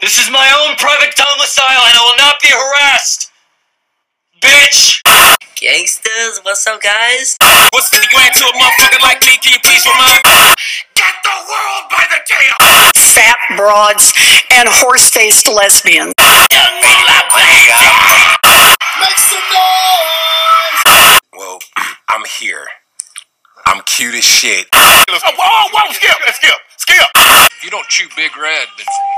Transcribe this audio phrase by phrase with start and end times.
[0.00, 3.30] This is my own private domicile and I will not be harassed!
[4.40, 5.02] Bitch!
[5.58, 7.36] Gangsters, what's up, guys?
[7.74, 9.34] What's 50 grand to a motherfucker like me?
[9.42, 10.22] Can you please remind
[10.94, 12.54] Get the world by the tail!
[13.18, 14.14] fat broads,
[14.52, 16.14] and horse faced lesbians.
[19.02, 21.18] Make some noise!
[21.36, 21.58] Well,
[22.08, 22.66] I'm here.
[23.66, 24.66] I'm cute as shit.
[24.72, 27.06] Oh, whoa, whoa, skip, skip, skip!
[27.16, 29.17] If you don't chew Big Red, then f-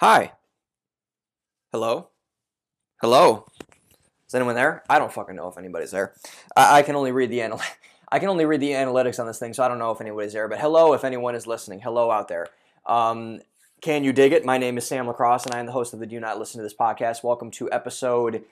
[0.00, 0.30] Hi.
[1.72, 2.10] Hello?
[3.00, 3.46] Hello?
[4.28, 4.84] Is anyone there?
[4.88, 6.14] I don't fucking know if anybody's there.
[6.56, 7.60] I, I can only read the anal-
[8.08, 10.34] I can only read the analytics on this thing, so I don't know if anybody's
[10.34, 10.46] there.
[10.46, 11.80] But hello, if anyone is listening.
[11.80, 12.46] Hello out there.
[12.86, 13.40] Um,
[13.80, 14.44] can you dig it?
[14.44, 16.58] My name is Sam Lacrosse, and I am the host of the Do Not Listen
[16.58, 17.24] to This podcast.
[17.24, 18.44] Welcome to episode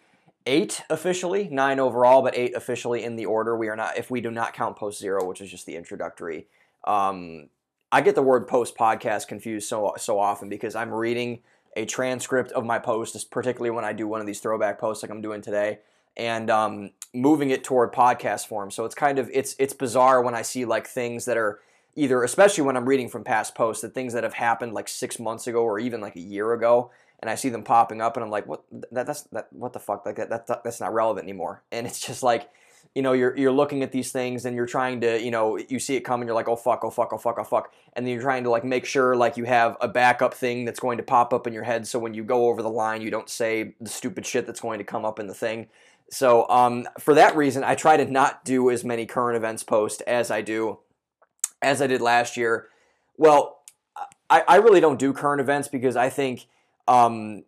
[0.47, 3.57] eight officially, nine overall, but eight officially in the order.
[3.57, 6.49] We are not, if we do not count post zero, which is just the introductory.
[6.83, 7.51] Um,
[7.97, 11.39] I get the word post podcast confused so so often because I'm reading
[11.77, 15.11] a transcript of my post, particularly when I do one of these throwback posts like
[15.11, 15.79] I'm doing today,
[16.15, 18.71] and um, moving it toward podcast form.
[18.71, 21.61] So it's kind of it's it's bizarre when I see like things that are
[21.95, 25.19] either, especially when I'm reading from past posts, that things that have happened like six
[25.19, 28.23] months ago or even like a year ago, and I see them popping up, and
[28.23, 28.63] I'm like, what?
[28.93, 30.05] That that's that what the fuck?
[30.05, 32.51] Like that, that that's not relevant anymore, and it's just like
[32.95, 35.79] you know, you're you're looking at these things and you're trying to, you know, you
[35.79, 38.13] see it coming, you're like, oh fuck, oh fuck, oh fuck, oh fuck, and then
[38.13, 41.03] you're trying to like make sure like you have a backup thing that's going to
[41.03, 43.75] pop up in your head, so when you go over the line, you don't say
[43.81, 45.69] the stupid shit that's going to come up in the thing.
[46.11, 50.01] So um, for that reason, I try to not do as many current events posts
[50.03, 50.79] as I do,
[51.61, 52.69] as I did last year.
[53.17, 53.59] Well,
[54.31, 56.47] I, I really don't do current events because I think
[56.87, 57.45] um,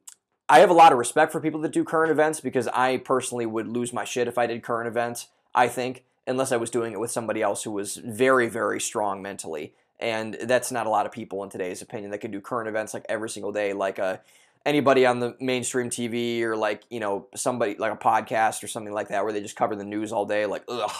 [0.48, 3.47] I have a lot of respect for people that do current events because I personally
[3.47, 5.28] would lose my shit if I did current events.
[5.54, 9.20] I think, unless I was doing it with somebody else who was very, very strong
[9.20, 9.75] mentally.
[10.00, 12.94] And that's not a lot of people in today's opinion that can do current events
[12.94, 14.20] like every single day, like a
[14.64, 18.92] anybody on the mainstream TV or like you know somebody like a podcast or something
[18.92, 20.47] like that where they just cover the news all day.
[20.47, 20.92] Like ugh.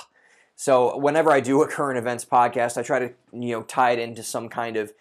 [0.57, 3.99] So whenever I do a current events podcast, I try to you know tie it
[4.01, 4.93] into some kind of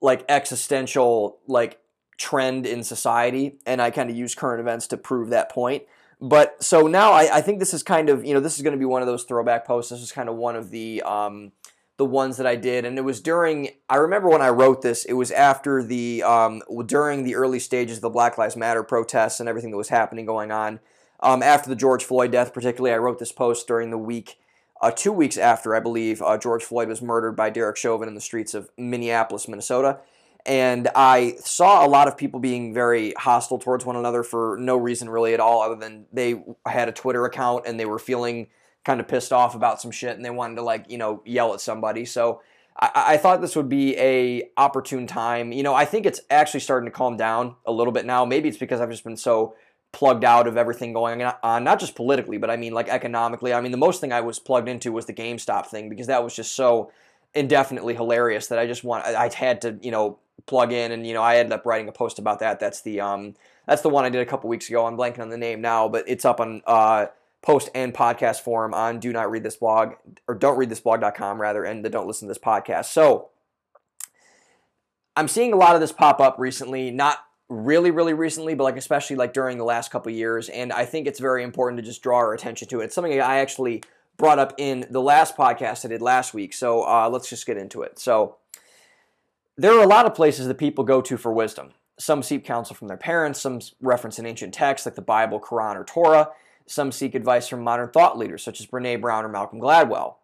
[0.00, 1.78] like existential like
[2.20, 5.84] trend in society, and I kind of use current events to prove that point.
[6.20, 8.74] But so now I, I think this is kind of you know this is going
[8.74, 9.90] to be one of those throwback posts.
[9.90, 11.52] This is kind of one of the um,
[11.96, 13.70] the ones that I did, and it was during.
[13.88, 15.06] I remember when I wrote this.
[15.06, 19.40] It was after the um, during the early stages of the Black Lives Matter protests
[19.40, 20.80] and everything that was happening going on.
[21.20, 24.38] Um, after the George Floyd death, particularly, I wrote this post during the week,
[24.82, 28.14] uh, two weeks after I believe uh, George Floyd was murdered by Derek Chauvin in
[28.14, 30.00] the streets of Minneapolis, Minnesota
[30.46, 34.76] and I saw a lot of people being very hostile towards one another for no
[34.76, 38.48] reason really at all, other than they had a Twitter account and they were feeling
[38.84, 41.52] kind of pissed off about some shit and they wanted to like you know yell
[41.52, 42.04] at somebody.
[42.04, 42.40] So
[42.78, 45.52] I, I thought this would be a opportune time.
[45.52, 48.24] You know, I think it's actually starting to calm down a little bit now.
[48.24, 49.54] Maybe it's because I've just been so
[49.92, 53.52] plugged out of everything going on, not just politically, but I mean like economically.
[53.52, 56.22] I mean, the most thing I was plugged into was the GameStop thing because that
[56.24, 56.90] was just so
[57.34, 60.18] indefinitely hilarious that I just want I had to you know
[60.50, 62.60] plug in and you know I ended up writing a post about that.
[62.60, 63.34] That's the um
[63.66, 64.84] that's the one I did a couple weeks ago.
[64.84, 67.06] I'm blanking on the name now, but it's up on uh
[67.40, 69.94] post and podcast forum on do not read this blog
[70.28, 72.86] or don't read this blog.com rather and the don't listen to this podcast.
[72.86, 73.30] So
[75.16, 77.18] I'm seeing a lot of this pop up recently, not
[77.48, 81.06] really really recently, but like especially like during the last couple years and I think
[81.06, 82.86] it's very important to just draw our attention to it.
[82.86, 83.82] It's something I actually
[84.16, 86.52] brought up in the last podcast I did last week.
[86.52, 87.98] So uh, let's just get into it.
[88.00, 88.36] So
[89.56, 91.70] there are a lot of places that people go to for wisdom.
[91.98, 95.76] Some seek counsel from their parents, some reference an ancient text like the Bible, Quran,
[95.76, 96.30] or Torah.
[96.66, 100.16] Some seek advice from modern thought leaders such as Brene Brown or Malcolm Gladwell.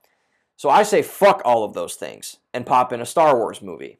[0.57, 3.99] So I say fuck all of those things and pop in a Star Wars movie.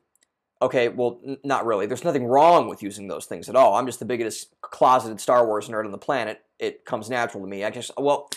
[0.63, 1.85] Okay, well, n- not really.
[1.87, 3.75] There's nothing wrong with using those things at all.
[3.75, 6.41] I'm just the biggest closeted Star Wars nerd on the planet.
[6.59, 7.63] It comes natural to me.
[7.63, 8.31] I guess, well,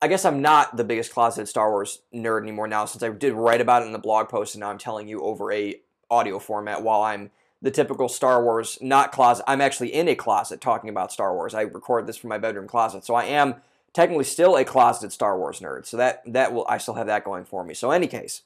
[0.00, 3.32] I guess I'm not the biggest closeted Star Wars nerd anymore now since I did
[3.32, 5.80] write about it in the blog post and now I'm telling you over a
[6.10, 7.30] audio format while I'm
[7.62, 9.44] the typical Star Wars not closet.
[9.46, 11.54] I'm actually in a closet talking about Star Wars.
[11.54, 13.56] I record this from my bedroom closet, so I am
[13.92, 15.86] technically still a closeted Star Wars nerd.
[15.86, 17.74] So that that will I still have that going for me.
[17.74, 18.42] So any case,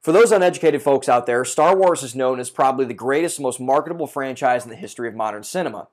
[0.00, 3.60] for those uneducated folks out there, Star Wars is known as probably the greatest, most
[3.60, 5.88] marketable franchise in the history of modern cinema.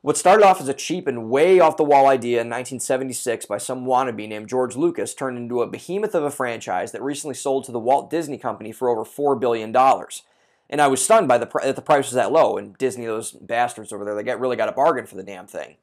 [0.00, 3.58] What started off as a cheap and way off the wall idea in 1976 by
[3.58, 7.62] some wannabe named George Lucas turned into a behemoth of a franchise that recently sold
[7.64, 9.72] to the Walt Disney Company for over $4 billion.
[10.72, 12.56] And I was stunned by the that the price was that low.
[12.56, 15.46] And Disney, those bastards over there, they got really got a bargain for the damn
[15.46, 15.76] thing.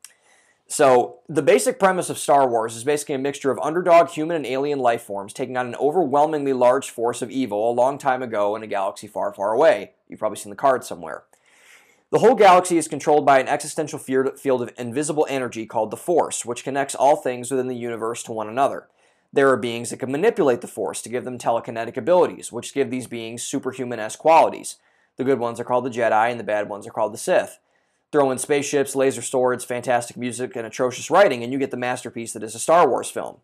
[0.67, 4.45] So the basic premise of Star Wars is basically a mixture of underdog human and
[4.47, 8.55] alien life forms taking on an overwhelmingly large force of evil a long time ago
[8.55, 9.93] in a galaxy far, far away.
[10.07, 11.23] You've probably seen the card somewhere.
[12.11, 16.45] The whole galaxy is controlled by an existential field of invisible energy called the Force,
[16.45, 18.87] which connects all things within the universe to one another.
[19.31, 22.89] There are beings that can manipulate the Force to give them telekinetic abilities, which give
[22.89, 24.77] these beings superhuman esque qualities.
[25.17, 27.59] The good ones are called the Jedi, and the bad ones are called the Sith.
[28.11, 32.33] Throw in spaceships, laser swords, fantastic music, and atrocious writing, and you get the masterpiece
[32.33, 33.37] that is a Star Wars film.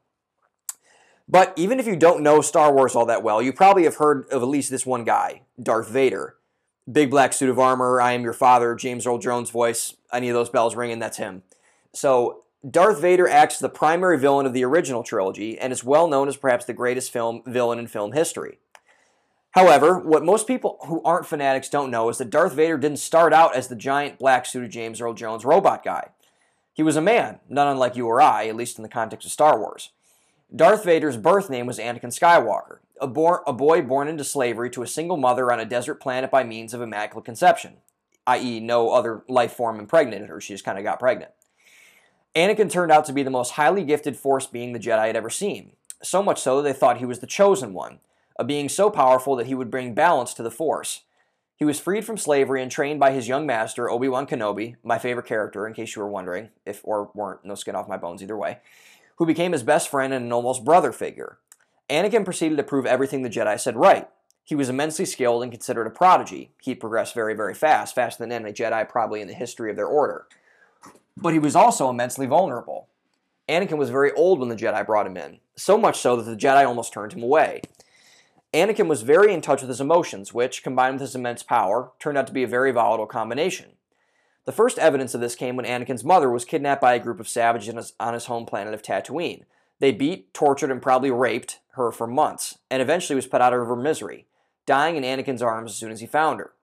[1.28, 4.28] But even if you don't know Star Wars all that well, you probably have heard
[4.30, 6.36] of at least this one guy, Darth Vader
[6.92, 10.34] big black suit of armor, I am your father, James Earl Jones voice, any of
[10.34, 11.44] those bells ringing, that's him.
[11.94, 16.08] So Darth Vader acts as the primary villain of the original trilogy and is well
[16.08, 18.58] known as perhaps the greatest film villain in film history.
[19.52, 23.34] However, what most people who aren't fanatics don't know is that Darth Vader didn't start
[23.34, 26.10] out as the giant black suited James Earl Jones robot guy.
[26.74, 29.32] He was a man, not unlike you or I, at least in the context of
[29.32, 29.92] Star Wars.
[30.54, 33.06] Darth Vader's birth name was Anakin Skywalker, a,
[33.48, 36.74] a boy born into slavery to a single mother on a desert planet by means
[36.74, 37.78] of immaculate conception,
[38.26, 41.32] i.e., no other life form impregnated her, she just kind of got pregnant.
[42.36, 45.30] Anakin turned out to be the most highly gifted Force being the Jedi had ever
[45.30, 45.72] seen,
[46.04, 48.00] so much so that they thought he was the chosen one,
[48.38, 51.04] a being so powerful that he would bring balance to the Force.
[51.56, 54.98] He was freed from slavery and trained by his young master, Obi Wan Kenobi, my
[54.98, 58.22] favorite character, in case you were wondering, if or weren't, no skin off my bones
[58.22, 58.58] either way,
[59.16, 61.38] who became his best friend and an almost brother figure.
[61.90, 64.10] Anakin proceeded to prove everything the Jedi said right.
[64.44, 66.52] He was immensely skilled and considered a prodigy.
[66.62, 69.88] He progressed very, very fast, faster than any Jedi probably in the history of their
[69.88, 70.28] order.
[71.18, 72.90] But he was also immensely vulnerable.
[73.48, 76.36] Anakin was very old when the Jedi brought him in, so much so that the
[76.36, 77.62] Jedi almost turned him away.
[78.54, 82.18] Anakin was very in touch with his emotions, which, combined with his immense power, turned
[82.18, 83.72] out to be a very volatile combination.
[84.46, 87.28] The first evidence of this came when Anakin's mother was kidnapped by a group of
[87.28, 89.44] savages on his home planet of Tatooine.
[89.80, 93.68] They beat, tortured, and probably raped her for months, and eventually was put out of
[93.68, 94.26] her misery,
[94.66, 96.54] dying in Anakin's arms as soon as he found her.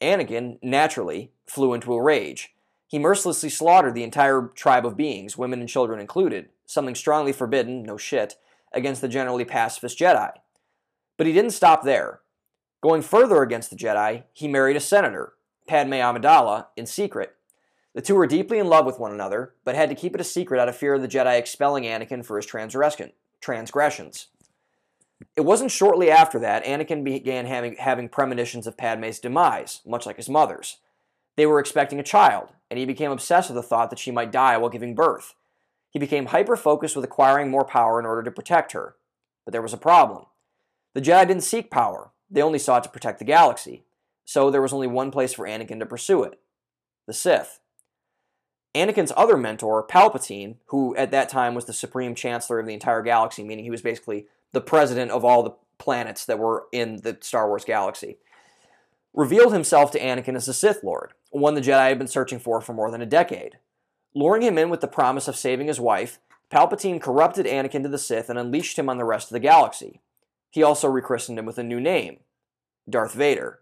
[0.00, 2.51] Anakin, naturally, flew into a rage.
[2.92, 7.82] He mercilessly slaughtered the entire tribe of beings, women and children included, something strongly forbidden,
[7.82, 8.36] no shit,
[8.70, 10.32] against the generally pacifist Jedi.
[11.16, 12.20] But he didn't stop there.
[12.82, 15.32] Going further against the Jedi, he married a senator,
[15.66, 17.34] Padme Amidala, in secret,
[17.94, 20.24] the two were deeply in love with one another, but had to keep it a
[20.24, 24.26] secret out of fear of the Jedi expelling Anakin for his transgressions.
[25.34, 30.18] It wasn't shortly after that Anakin began having, having premonitions of Padme's demise, much like
[30.18, 30.76] his mother's.
[31.36, 34.32] They were expecting a child, and he became obsessed with the thought that she might
[34.32, 35.34] die while giving birth.
[35.90, 38.96] He became hyper focused with acquiring more power in order to protect her.
[39.44, 40.26] But there was a problem.
[40.94, 43.84] The Jedi didn't seek power, they only sought to protect the galaxy.
[44.24, 46.38] So there was only one place for Anakin to pursue it
[47.06, 47.58] the Sith.
[48.74, 53.02] Anakin's other mentor, Palpatine, who at that time was the supreme chancellor of the entire
[53.02, 57.18] galaxy, meaning he was basically the president of all the planets that were in the
[57.20, 58.18] Star Wars galaxy,
[59.12, 62.60] revealed himself to Anakin as the Sith Lord, one the Jedi had been searching for
[62.60, 63.58] for more than a decade.
[64.14, 66.18] Luring him in with the promise of saving his wife,
[66.50, 70.00] Palpatine corrupted Anakin to the Sith and unleashed him on the rest of the galaxy.
[70.50, 72.18] He also rechristened him with a new name,
[72.88, 73.60] Darth Vader.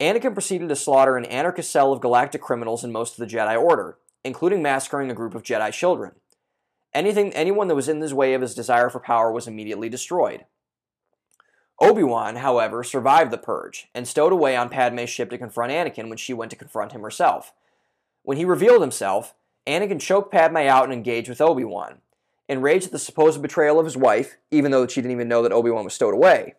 [0.00, 3.56] Anakin proceeded to slaughter an anarchist cell of galactic criminals in most of the Jedi
[3.60, 6.12] Order, including massacring a group of Jedi children.
[6.92, 10.46] Anything, anyone that was in his way of his desire for power was immediately destroyed.
[11.80, 16.18] Obi-Wan, however, survived the purge and stowed away on Padme's ship to confront Anakin when
[16.18, 17.52] she went to confront him herself.
[18.22, 19.34] When he revealed himself,
[19.66, 21.98] Anakin choked Padme out and engaged with Obi-Wan.
[22.48, 25.52] Enraged at the supposed betrayal of his wife, even though she didn't even know that
[25.52, 26.54] Obi-Wan was stowed away,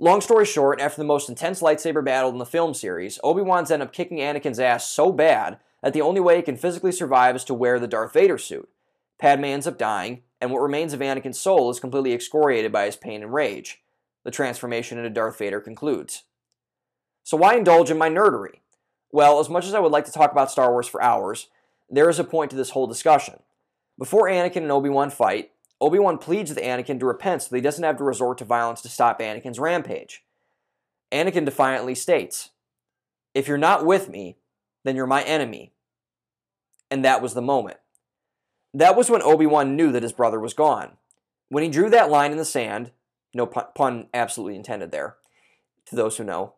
[0.00, 3.82] Long story short, after the most intense lightsaber battle in the film series, Obi-Wan's end
[3.82, 7.44] up kicking Anakin's ass so bad that the only way he can physically survive is
[7.44, 8.68] to wear the Darth Vader suit.
[9.18, 12.96] Padme ends up dying, and what remains of Anakin's soul is completely excoriated by his
[12.96, 13.83] pain and rage.
[14.24, 16.24] The transformation into Darth Vader concludes.
[17.22, 18.60] So why indulge in my nerdery?
[19.12, 21.48] Well, as much as I would like to talk about Star Wars for hours,
[21.88, 23.40] there is a point to this whole discussion.
[23.98, 27.84] Before Anakin and Obi-Wan fight, Obi-Wan pleads with Anakin to repent so that he doesn't
[27.84, 30.24] have to resort to violence to stop Anakin's rampage.
[31.12, 32.50] Anakin defiantly states,
[33.34, 34.36] If you're not with me,
[34.84, 35.72] then you're my enemy.
[36.90, 37.78] And that was the moment.
[38.72, 40.96] That was when Obi Wan knew that his brother was gone.
[41.48, 42.90] When he drew that line in the sand,
[43.34, 45.16] no pun, absolutely intended there,
[45.86, 46.54] to those who know,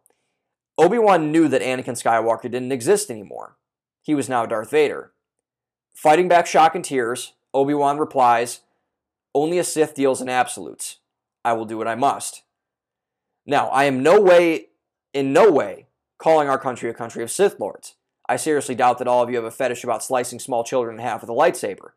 [0.78, 3.56] Obi Wan knew that Anakin Skywalker didn't exist anymore.
[4.02, 5.12] He was now Darth Vader.
[5.94, 8.60] Fighting back shock and tears, Obi Wan replies,
[9.34, 10.98] Only a Sith deals in absolutes.
[11.44, 12.42] I will do what I must.
[13.46, 14.66] Now, I am no way,
[15.14, 15.86] in no way,
[16.18, 17.94] calling our country a country of Sith Lords.
[18.28, 21.02] I seriously doubt that all of you have a fetish about slicing small children in
[21.02, 21.90] half with a lightsaber.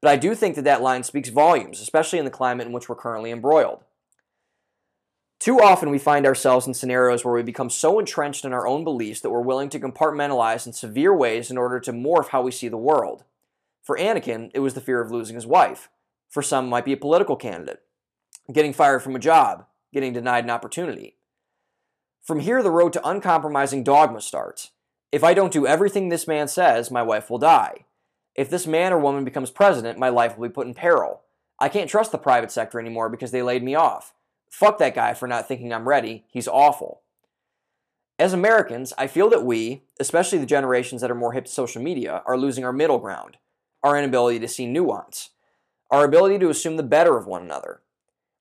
[0.00, 2.88] But I do think that that line speaks volumes, especially in the climate in which
[2.88, 3.84] we're currently embroiled.
[5.44, 8.82] Too often we find ourselves in scenarios where we become so entrenched in our own
[8.82, 12.50] beliefs that we're willing to compartmentalize in severe ways in order to morph how we
[12.50, 13.24] see the world.
[13.82, 15.90] For Anakin, it was the fear of losing his wife.
[16.30, 17.82] For some, it might be a political candidate,
[18.54, 21.16] getting fired from a job, getting denied an opportunity.
[22.22, 24.70] From here, the road to uncompromising dogma starts.
[25.12, 27.84] If I don't do everything this man says, my wife will die.
[28.34, 31.20] If this man or woman becomes president, my life will be put in peril.
[31.60, 34.14] I can't trust the private sector anymore because they laid me off.
[34.54, 36.26] Fuck that guy for not thinking I'm ready.
[36.28, 37.00] He's awful.
[38.20, 41.82] As Americans, I feel that we, especially the generations that are more hip to social
[41.82, 43.36] media, are losing our middle ground,
[43.82, 45.30] our inability to see nuance,
[45.90, 47.80] our ability to assume the better of one another,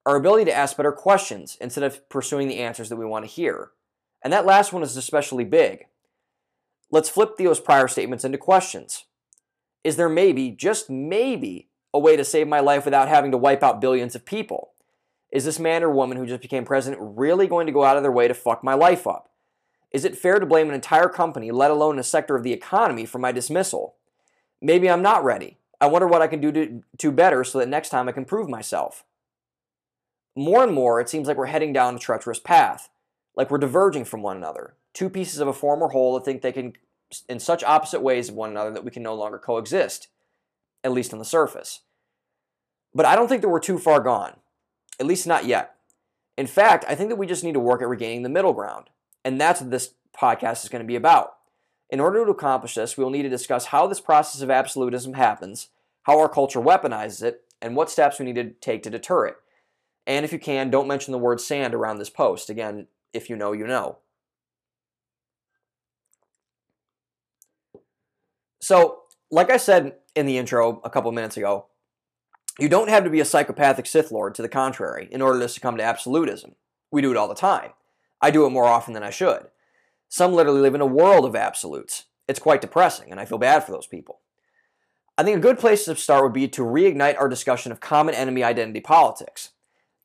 [0.05, 3.32] our ability to ask better questions instead of pursuing the answers that we want to
[3.32, 3.72] hear.
[4.24, 5.88] And that last one is especially big.
[6.91, 9.05] Let's flip Theo's prior statements into questions.
[9.84, 13.63] Is there maybe, just maybe, a way to save my life without having to wipe
[13.63, 14.72] out billions of people?
[15.33, 18.03] Is this man or woman who just became president really going to go out of
[18.03, 19.31] their way to fuck my life up?
[19.91, 23.03] Is it fair to blame an entire company, let alone a sector of the economy,
[23.07, 23.95] for my dismissal?
[24.61, 25.57] Maybe I'm not ready.
[25.81, 28.25] I wonder what I can do to do better so that next time I can
[28.25, 29.05] prove myself.
[30.35, 32.89] More and more, it seems like we're heading down a treacherous path,
[33.35, 34.75] like we're diverging from one another.
[34.93, 36.73] Two pieces of a former whole that think they can,
[37.27, 40.09] in such opposite ways of one another, that we can no longer coexist,
[40.83, 41.81] at least on the surface.
[42.93, 44.37] But I don't think that we're too far gone,
[45.03, 45.75] at least not yet.
[46.38, 48.86] In fact, I think that we just need to work at regaining the middle ground,
[49.24, 51.36] and that's what this podcast is going to be about.
[51.89, 55.13] In order to accomplish this, we will need to discuss how this process of absolutism
[55.13, 55.67] happens,
[56.03, 59.36] how our culture weaponizes it, and what steps we need to take to deter it.
[60.07, 62.50] And if you can, don't mention the word sand around this post.
[62.50, 63.98] Again, if you know, you know.
[68.62, 71.67] So, like I said in the intro a couple minutes ago,
[72.60, 75.50] you don't have to be a psychopathic Sith Lord to the contrary in order to
[75.50, 76.55] succumb to absolutism.
[76.91, 77.72] We do it all the time.
[78.22, 79.48] I do it more often than I should.
[80.07, 82.05] Some literally live in a world of absolutes.
[82.27, 84.19] It's quite depressing, and I feel bad for those people.
[85.17, 88.15] I think a good place to start would be to reignite our discussion of common
[88.15, 89.50] enemy identity politics.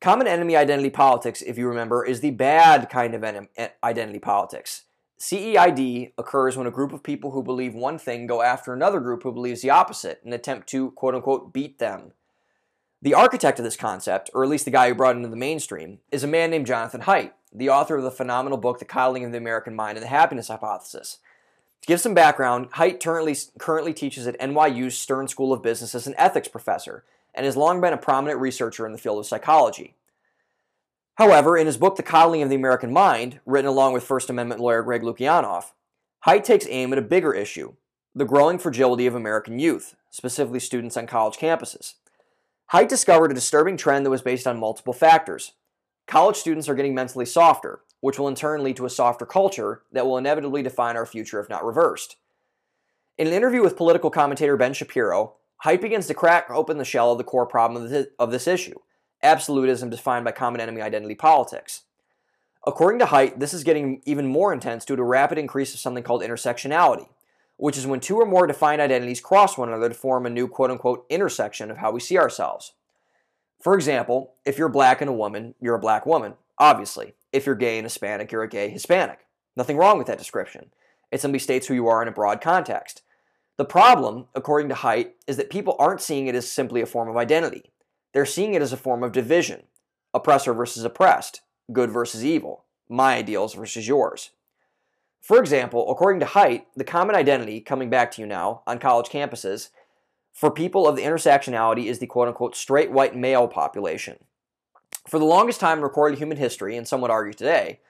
[0.01, 4.85] Common enemy identity politics, if you remember, is the bad kind of eh, identity politics.
[5.19, 9.25] CEID occurs when a group of people who believe one thing go after another group
[9.25, 12.13] who believes the opposite and attempt to, quote unquote, beat them.
[13.01, 15.37] The architect of this concept, or at least the guy who brought it into the
[15.37, 19.25] mainstream, is a man named Jonathan Haidt, the author of the phenomenal book The Coddling
[19.25, 21.19] of the American Mind and the Happiness Hypothesis.
[21.83, 26.09] To give some background, Haidt currently, currently teaches at NYU's Stern School of Business as
[26.09, 29.95] an ethics professor and has long been a prominent researcher in the field of psychology.
[31.15, 34.61] However, in his book The Coddling of the American Mind, written along with First Amendment
[34.61, 35.71] lawyer Greg Lukianoff,
[36.27, 37.75] Haidt takes aim at a bigger issue
[38.13, 41.95] the growing fragility of American youth, specifically students on college campuses.
[42.73, 45.53] Haidt discovered a disturbing trend that was based on multiple factors.
[46.07, 49.83] College students are getting mentally softer, which will in turn lead to a softer culture
[49.93, 52.17] that will inevitably define our future if not reversed.
[53.17, 55.35] In an interview with political commentator Ben Shapiro,
[55.65, 57.83] Haidt begins to crack open the shell of the core problem
[58.19, 58.79] of this, issue
[59.23, 61.83] absolutism defined by common enemy identity politics.
[62.67, 65.81] According to Haidt, this is getting even more intense due to a rapid increase of
[65.81, 67.09] something called intersectionality,
[67.59, 70.49] which is when two or more defined identities cross one another to form a new
[70.49, 72.73] quote unquote intersection of how we see ourselves.
[73.61, 77.15] For example, if you're black and a woman, you're a black woman, obviously.
[77.33, 79.27] If you're gay and Hispanic, you're a gay Hispanic.
[79.57, 80.71] Nothing wrong with that description.
[81.11, 83.03] It simply states who you are in a broad context.
[83.57, 87.09] The problem, according to Haidt, is that people aren't seeing it as simply a form
[87.09, 87.73] of identity.
[88.15, 89.65] They're seeing it as a form of division
[90.15, 94.31] oppressor versus oppressed, good versus evil, my ideals versus yours.
[95.21, 99.09] For example, according to Haidt, the common identity, coming back to you now, on college
[99.09, 99.69] campuses,
[100.33, 104.19] for people of the intersectionality is the quote unquote straight white male population.
[105.07, 107.81] For the longest time in recorded human history, and some would argue today,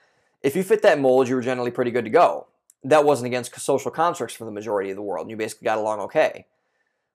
[0.42, 2.46] if you fit that mold, you were generally pretty good to go
[2.84, 5.78] that wasn't against social constructs for the majority of the world, and you basically got
[5.78, 6.46] along okay.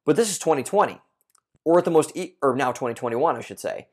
[0.06, 1.00] But this is 2020.
[1.66, 3.88] We're at the most, e- or now 2021, I should say.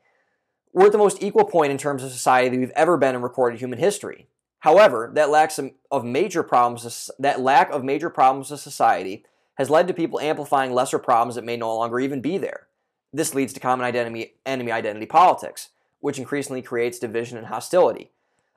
[0.73, 3.21] We're at the most equal point in terms of society that we've ever been in
[3.21, 4.27] recorded human history.
[4.61, 5.51] However, that lack
[5.89, 9.25] of major problems that lack of major problems of society
[9.55, 12.67] has led to people amplifying lesser problems that may no longer even be there.
[13.11, 18.11] This leads to common identity enemy identity politics, which increasingly creates division and hostility.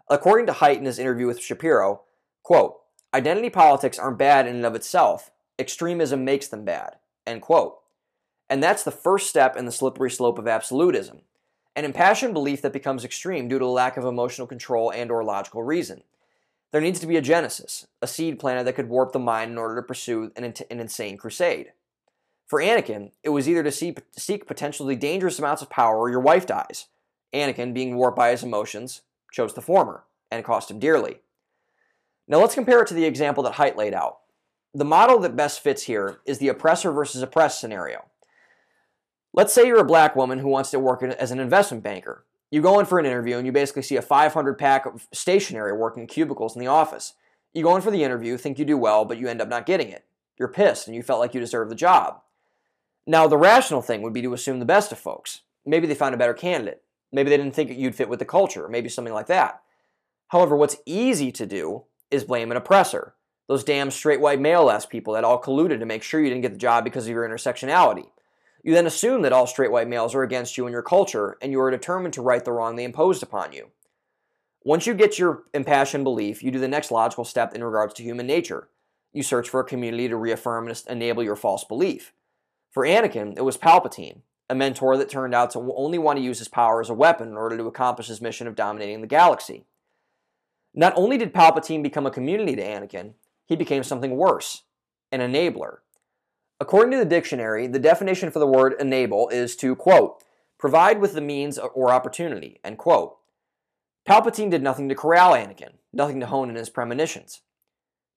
[0.08, 2.02] According to Haidt in his interview with Shapiro,
[2.42, 2.80] quote,
[3.14, 5.30] identity politics aren't bad in and of itself.
[5.58, 6.96] Extremism makes them bad.
[7.26, 7.78] End quote.
[8.50, 11.22] And that's the first step in the slippery slope of absolutism
[11.76, 15.24] an impassioned belief that becomes extreme due to a lack of emotional control and or
[15.24, 16.02] logical reason.
[16.70, 19.58] There needs to be a genesis, a seed planted that could warp the mind in
[19.58, 21.72] order to pursue an, an insane crusade.
[22.46, 26.20] For Anakin, it was either to see, seek potentially dangerous amounts of power or your
[26.20, 26.86] wife dies.
[27.32, 29.02] Anakin, being warped by his emotions,
[29.32, 31.20] chose the former, and cost him dearly.
[32.28, 34.18] Now let's compare it to the example that Haidt laid out.
[34.72, 38.06] The model that best fits here is the oppressor versus oppressed scenario.
[39.36, 42.24] Let's say you're a black woman who wants to work as an investment banker.
[42.52, 45.72] You go in for an interview and you basically see a 500 pack of stationery
[45.72, 47.14] working cubicles in the office.
[47.52, 49.66] You go in for the interview, think you do well, but you end up not
[49.66, 50.04] getting it.
[50.38, 52.20] You're pissed and you felt like you deserved the job.
[53.08, 55.40] Now, the rational thing would be to assume the best of folks.
[55.66, 56.84] Maybe they found a better candidate.
[57.10, 59.62] Maybe they didn't think you'd fit with the culture, maybe something like that.
[60.28, 63.14] However, what's easy to do is blame an oppressor.
[63.48, 66.42] Those damn straight white male ass people that all colluded to make sure you didn't
[66.42, 68.06] get the job because of your intersectionality.
[68.64, 71.52] You then assume that all straight white males are against you and your culture, and
[71.52, 73.68] you are determined to right the wrong they imposed upon you.
[74.62, 78.02] Once you get your impassioned belief, you do the next logical step in regards to
[78.02, 78.68] human nature.
[79.12, 82.14] You search for a community to reaffirm and enable your false belief.
[82.70, 86.38] For Anakin, it was Palpatine, a mentor that turned out to only want to use
[86.38, 89.66] his power as a weapon in order to accomplish his mission of dominating the galaxy.
[90.72, 93.12] Not only did Palpatine become a community to Anakin,
[93.44, 94.62] he became something worse
[95.12, 95.78] an enabler.
[96.64, 100.24] According to the dictionary, the definition for the word enable is to, quote,
[100.58, 103.18] provide with the means or opportunity, end quote.
[104.08, 107.42] Palpatine did nothing to corral Anakin, nothing to hone in his premonitions.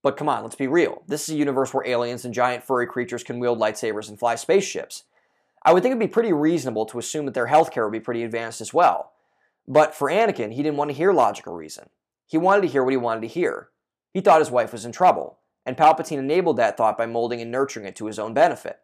[0.01, 1.03] But come on, let's be real.
[1.09, 4.35] This is a universe where aliens and giant furry creatures can wield lightsabers and fly
[4.35, 5.03] spaceships.
[5.65, 8.23] I would think it'd be pretty reasonable to assume that their healthcare would be pretty
[8.23, 9.11] advanced as well.
[9.67, 11.89] But for Anakin, he didn't want to hear logical reason.
[12.25, 13.71] He wanted to hear what he wanted to hear.
[14.13, 17.51] He thought his wife was in trouble and Palpatine enabled that thought by molding and
[17.51, 18.79] nurturing it to his own benefit.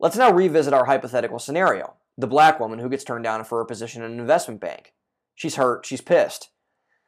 [0.00, 3.66] Let's now revisit our hypothetical scenario the black woman who gets turned down for a
[3.66, 4.92] position in an investment bank.
[5.34, 6.50] She's hurt, she's pissed.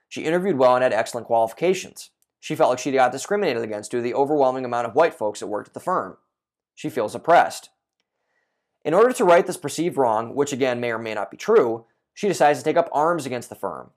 [0.08, 2.10] She interviewed well and had excellent qualifications.
[2.40, 5.40] She felt like she got discriminated against due to the overwhelming amount of white folks
[5.40, 6.16] that worked at the firm.
[6.74, 7.70] She feels oppressed.
[8.84, 11.86] In order to right this perceived wrong, which again may or may not be true,
[12.14, 13.90] she decides to take up arms against the firm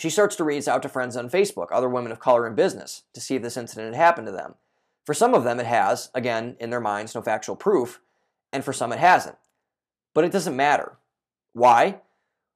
[0.00, 3.02] she starts to reach out to friends on Facebook, other women of color in business,
[3.12, 4.54] to see if this incident had happened to them.
[5.04, 8.00] For some of them, it has, again, in their minds, no factual proof,
[8.52, 9.36] and for some, it hasn't.
[10.14, 10.98] But it doesn't matter.
[11.52, 12.00] Why?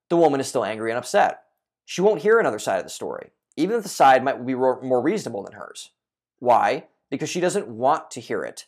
[0.09, 1.43] The woman is still angry and upset.
[1.83, 5.01] She won't hear another side of the story, even if the side might be more
[5.01, 5.91] reasonable than hers.
[6.39, 6.85] Why?
[7.09, 8.65] Because she doesn't want to hear it.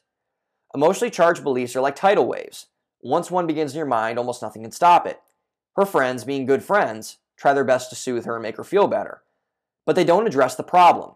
[0.75, 2.67] Emotionally charged beliefs are like tidal waves.
[3.01, 5.21] Once one begins in your mind, almost nothing can stop it.
[5.75, 8.88] Her friends, being good friends, try their best to soothe her and make her feel
[8.88, 9.21] better.
[9.86, 11.12] But they don't address the problem.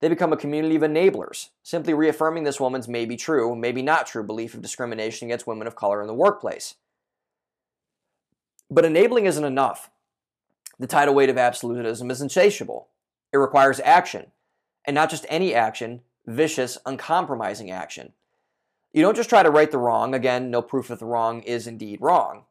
[0.00, 4.22] They become a community of enablers, simply reaffirming this woman's maybe true, maybe not true
[4.22, 6.74] belief of discrimination against women of color in the workplace.
[8.70, 9.90] But enabling isn't enough.
[10.78, 12.88] The tidal weight of absolutism is insatiable.
[13.32, 14.32] It requires action,
[14.86, 18.12] and not just any action, vicious, uncompromising action.
[18.92, 21.66] You don't just try to right the wrong, again, no proof that the wrong is
[21.66, 22.44] indeed wrong.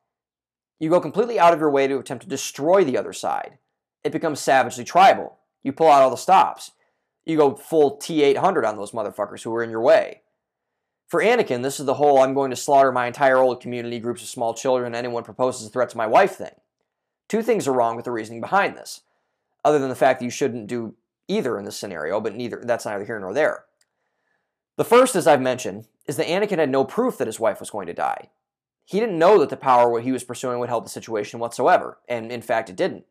[0.80, 3.58] You go completely out of your way to attempt to destroy the other side.
[4.04, 5.38] It becomes savagely tribal.
[5.62, 6.72] You pull out all the stops.
[7.26, 10.22] You go full T800 on those motherfuckers who are in your way.
[11.08, 14.22] For Anakin, this is the whole I'm going to slaughter my entire old community, groups
[14.22, 16.54] of small children, anyone proposes a threat to my wife thing.
[17.28, 19.02] Two things are wrong with the reasoning behind this,
[19.65, 20.96] other than the fact that you shouldn't do
[21.28, 23.65] either in this scenario, but neither that's neither here nor there.
[24.78, 27.70] The first, as I've mentioned, is that Anakin had no proof that his wife was
[27.70, 28.30] going to die.
[28.89, 32.32] He didn't know that the power he was pursuing would help the situation whatsoever, and
[32.32, 33.06] in fact it didn't.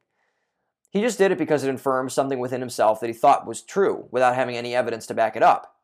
[0.91, 4.09] He just did it because it affirmed something within himself that he thought was true,
[4.11, 5.77] without having any evidence to back it up.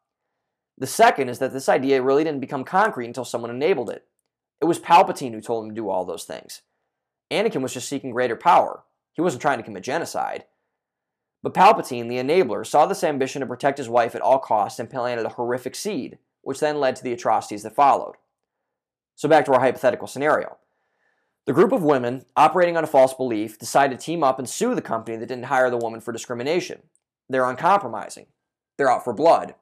[0.76, 4.04] The second is that this idea really didn't become concrete until someone enabled it.
[4.60, 6.62] It was Palpatine who told him to do all those things.
[7.30, 8.82] Anakin was just seeking greater power.
[9.12, 10.46] He wasn't trying to commit genocide.
[11.40, 14.90] But Palpatine, the enabler, saw this ambition to protect his wife at all costs and
[14.90, 18.16] planted a horrific seed, which then led to the atrocities that followed.
[19.16, 20.58] So back to our hypothetical scenario.
[21.46, 24.74] The group of women, operating on a false belief, decide to team up and sue
[24.74, 26.82] the company that didn't hire the woman for discrimination.
[27.28, 28.26] They're uncompromising.
[28.76, 29.54] They're out for blood,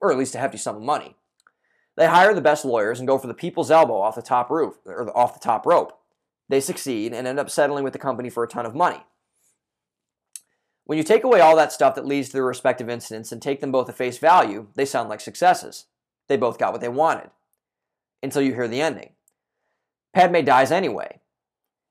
[0.00, 1.16] or at least a hefty sum of money.
[1.96, 4.74] They hire the best lawyers and go for the people's elbow off the top roof
[4.84, 5.98] or off the top rope.
[6.48, 9.04] They succeed and end up settling with the company for a ton of money.
[10.84, 13.60] When you take away all that stuff that leads to the respective incidents and take
[13.60, 15.86] them both at face value, they sound like successes.
[16.28, 17.30] They both got what they wanted.
[18.22, 19.10] Until you hear the ending.
[20.14, 21.20] Padme dies anyway.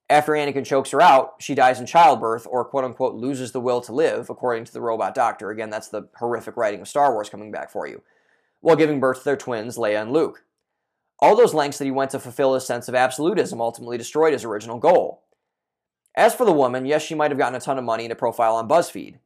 [0.10, 3.82] After Anakin chokes her out, she dies in childbirth or quote unquote loses the will
[3.82, 5.50] to live, according to the robot doctor.
[5.50, 8.02] Again, that's the horrific writing of Star Wars coming back for you.
[8.62, 10.44] While giving birth to their twins, Leia and Luke.
[11.20, 14.46] All those lengths that he went to fulfill his sense of absolutism ultimately destroyed his
[14.46, 15.24] original goal.
[16.16, 18.16] As for the woman, yes, she might have gotten a ton of money and a
[18.16, 19.18] profile on BuzzFeed.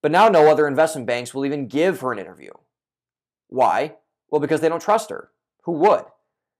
[0.00, 2.50] But now no other investment banks will even give her an interview.
[3.48, 3.94] Why?
[4.30, 5.30] Well, because they don't trust her.
[5.62, 6.04] Who would?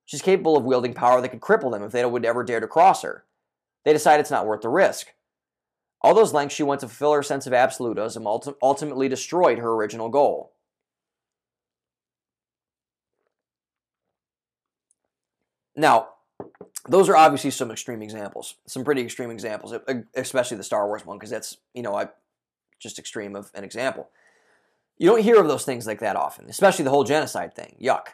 [0.06, 2.66] She's capable of wielding power that could cripple them if they would ever dare to
[2.66, 3.24] cross her.
[3.84, 5.08] They decide it's not worth the risk.
[6.02, 10.10] All those lengths she went to fulfill her sense of absolutism ultimately destroyed her original
[10.10, 10.52] goal.
[15.74, 16.10] Now,
[16.88, 19.74] those are obviously some extreme examples, some pretty extreme examples,
[20.14, 22.08] especially the Star Wars one, because that's you know I
[22.78, 24.10] just extreme of an example.
[24.98, 27.76] You don't hear of those things like that often, especially the whole genocide thing.
[27.82, 28.08] Yuck.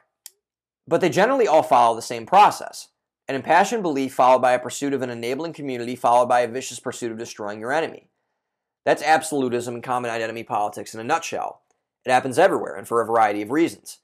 [0.86, 2.88] But they generally all follow the same process
[3.28, 6.80] an impassioned belief followed by a pursuit of an enabling community, followed by a vicious
[6.80, 8.08] pursuit of destroying your enemy.
[8.84, 11.62] That's absolutism and common identity politics in a nutshell.
[12.04, 13.98] It happens everywhere and for a variety of reasons.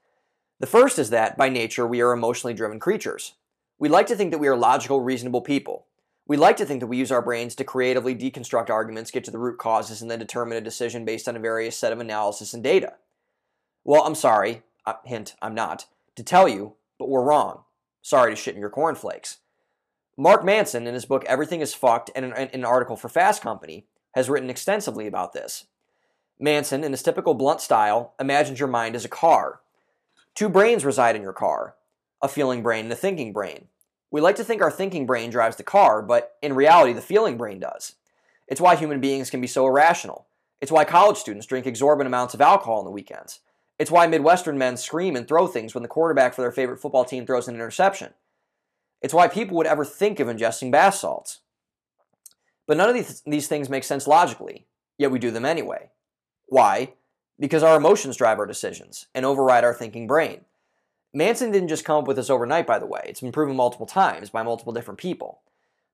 [0.60, 3.34] The first is that, by nature, we are emotionally driven creatures.
[3.80, 5.86] We like to think that we are logical, reasonable people.
[6.28, 9.32] We like to think that we use our brains to creatively deconstruct arguments, get to
[9.32, 12.54] the root causes, and then determine a decision based on a various set of analysis
[12.54, 12.94] and data.
[13.84, 15.86] Well, I'm sorry, uh, hint, I'm not,
[16.16, 17.62] to tell you, but we're wrong.
[18.02, 19.38] Sorry to shit in your cornflakes.
[20.16, 24.30] Mark Manson, in his book Everything is Fucked, and an article for Fast Company, has
[24.30, 25.66] written extensively about this.
[26.38, 29.60] Manson, in his typical blunt style, imagines your mind as a car.
[30.34, 31.76] Two brains reside in your car
[32.22, 33.68] a feeling brain and a thinking brain.
[34.10, 37.36] We like to think our thinking brain drives the car, but in reality, the feeling
[37.36, 37.96] brain does.
[38.48, 40.26] It's why human beings can be so irrational.
[40.60, 43.40] It's why college students drink exorbitant amounts of alcohol on the weekends.
[43.78, 47.04] It's why Midwestern men scream and throw things when the quarterback for their favorite football
[47.04, 48.14] team throws an interception.
[49.02, 51.40] It's why people would ever think of ingesting bath salts.
[52.66, 54.66] But none of these, these things make sense logically,
[54.98, 55.90] yet we do them anyway.
[56.46, 56.94] Why?
[57.38, 60.46] Because our emotions drive our decisions and override our thinking brain.
[61.12, 63.02] Manson didn't just come up with this overnight, by the way.
[63.04, 65.40] It's been proven multiple times by multiple different people.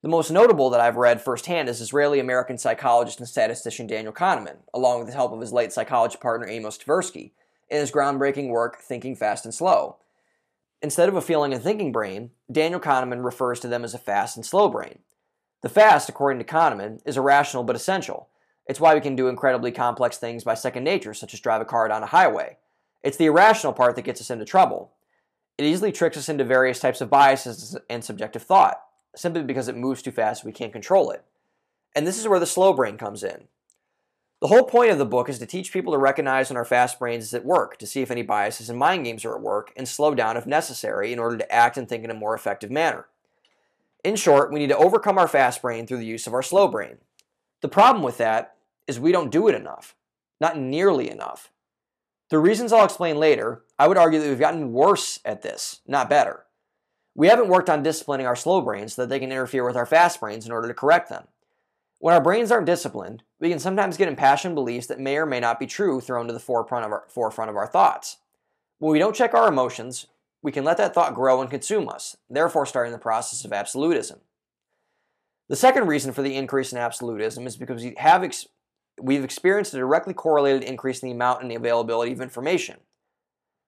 [0.02, 4.56] The most notable that I've read firsthand is Israeli American psychologist and statistician Daniel Kahneman,
[4.74, 7.32] along with the help of his late psychology partner Amos Tversky,
[7.72, 9.96] in his groundbreaking work Thinking Fast and Slow.
[10.82, 14.36] Instead of a feeling and thinking brain, Daniel Kahneman refers to them as a fast
[14.36, 14.98] and slow brain.
[15.62, 18.28] The fast, according to Kahneman, is irrational but essential.
[18.66, 21.64] It's why we can do incredibly complex things by second nature, such as drive a
[21.64, 22.58] car down a highway.
[23.02, 24.92] It's the irrational part that gets us into trouble.
[25.56, 28.82] It easily tricks us into various types of biases and subjective thought,
[29.16, 31.24] simply because it moves too fast we can't control it.
[31.94, 33.48] And this is where the slow brain comes in.
[34.42, 36.98] The whole point of the book is to teach people to recognize when our fast
[36.98, 39.72] brains is at work, to see if any biases and mind games are at work,
[39.76, 42.68] and slow down if necessary in order to act and think in a more effective
[42.68, 43.06] manner.
[44.02, 46.66] In short, we need to overcome our fast brain through the use of our slow
[46.66, 46.96] brain.
[47.60, 48.56] The problem with that
[48.88, 49.94] is we don't do it enough,
[50.40, 51.52] not nearly enough.
[52.28, 56.10] The reasons I'll explain later, I would argue that we've gotten worse at this, not
[56.10, 56.46] better.
[57.14, 59.86] We haven't worked on disciplining our slow brains so that they can interfere with our
[59.86, 61.28] fast brains in order to correct them.
[62.00, 65.40] When our brains aren't disciplined, we can sometimes get impassioned beliefs that may or may
[65.40, 68.18] not be true thrown to the forefront of our, forefront of our thoughts.
[68.78, 70.06] When we don't check our emotions,
[70.42, 74.20] we can let that thought grow and consume us, therefore starting the process of absolutism.
[75.48, 78.46] The second reason for the increase in absolutism is because we have ex-
[79.00, 82.76] we've experienced a directly correlated increase in the amount and the availability of information.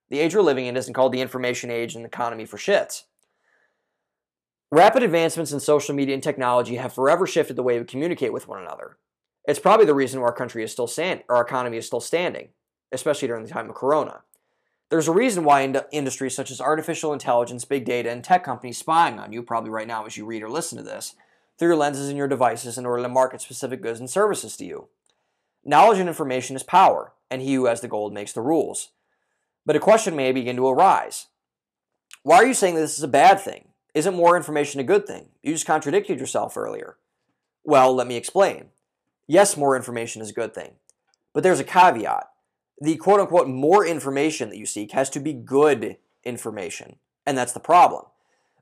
[0.09, 3.03] The age we're living in isn't called the information age and economy for shits.
[4.71, 8.47] Rapid advancements in social media and technology have forever shifted the way we communicate with
[8.47, 8.99] one another.
[9.47, 12.49] It's probably the reason why our country is still stand, our economy is still standing,
[12.93, 14.23] especially during the time of Corona.
[14.91, 18.79] There's a reason why ind- industries such as artificial intelligence, big data, and tech companies
[18.79, 21.15] spying on you, probably right now as you read or listen to this,
[21.59, 24.65] through your lenses and your devices in order to market specific goods and services to
[24.65, 24.89] you.
[25.65, 28.91] Knowledge and information is power, and he who has the gold makes the rules.
[29.67, 31.27] But a question may begin to arise.
[32.23, 33.69] Why are you saying that this is a bad thing?
[33.95, 35.29] Isn't more information a good thing?
[35.43, 36.97] You just contradicted yourself earlier.
[37.63, 38.67] Well, let me explain.
[39.27, 40.73] Yes, more information is a good thing.
[41.33, 42.29] But there's a caveat.
[42.81, 46.97] The quote unquote more information that you seek has to be good information.
[47.27, 48.05] And that's the problem.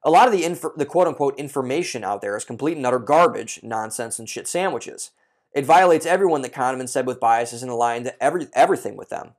[0.05, 2.99] A lot of the, inf- the quote unquote information out there is complete and utter
[2.99, 5.11] garbage, nonsense, and shit sandwiches.
[5.55, 9.33] It violates everyone that Kahneman said with biases and aligned every, everything with them,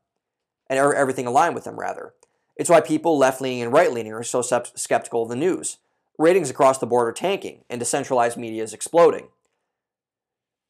[0.70, 2.14] and or everything aligned with them rather.
[2.56, 5.78] It's why people left leaning and right leaning are so skeptical of the news.
[6.20, 9.30] Ratings across the board are tanking, and decentralized media is exploding.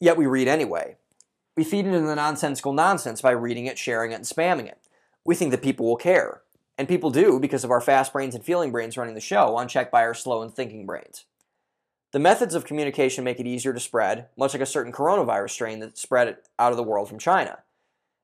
[0.03, 0.97] Yet we read anyway.
[1.55, 4.77] We feed it into the nonsensical nonsense by reading it, sharing it, and spamming it.
[5.23, 6.41] We think that people will care.
[6.77, 9.93] And people do because of our fast brains and feeling brains running the show, unchecked
[9.93, 11.23] by our slow and thinking brains.
[12.11, 15.79] The methods of communication make it easier to spread, much like a certain coronavirus strain
[15.79, 17.59] that spread out of the world from China.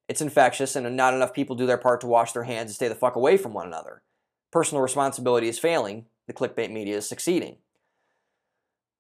[0.10, 2.90] It's infectious, and not enough people do their part to wash their hands and stay
[2.90, 4.02] the fuck away from one another.
[4.52, 7.56] Personal responsibility is failing, the clickbait media is succeeding.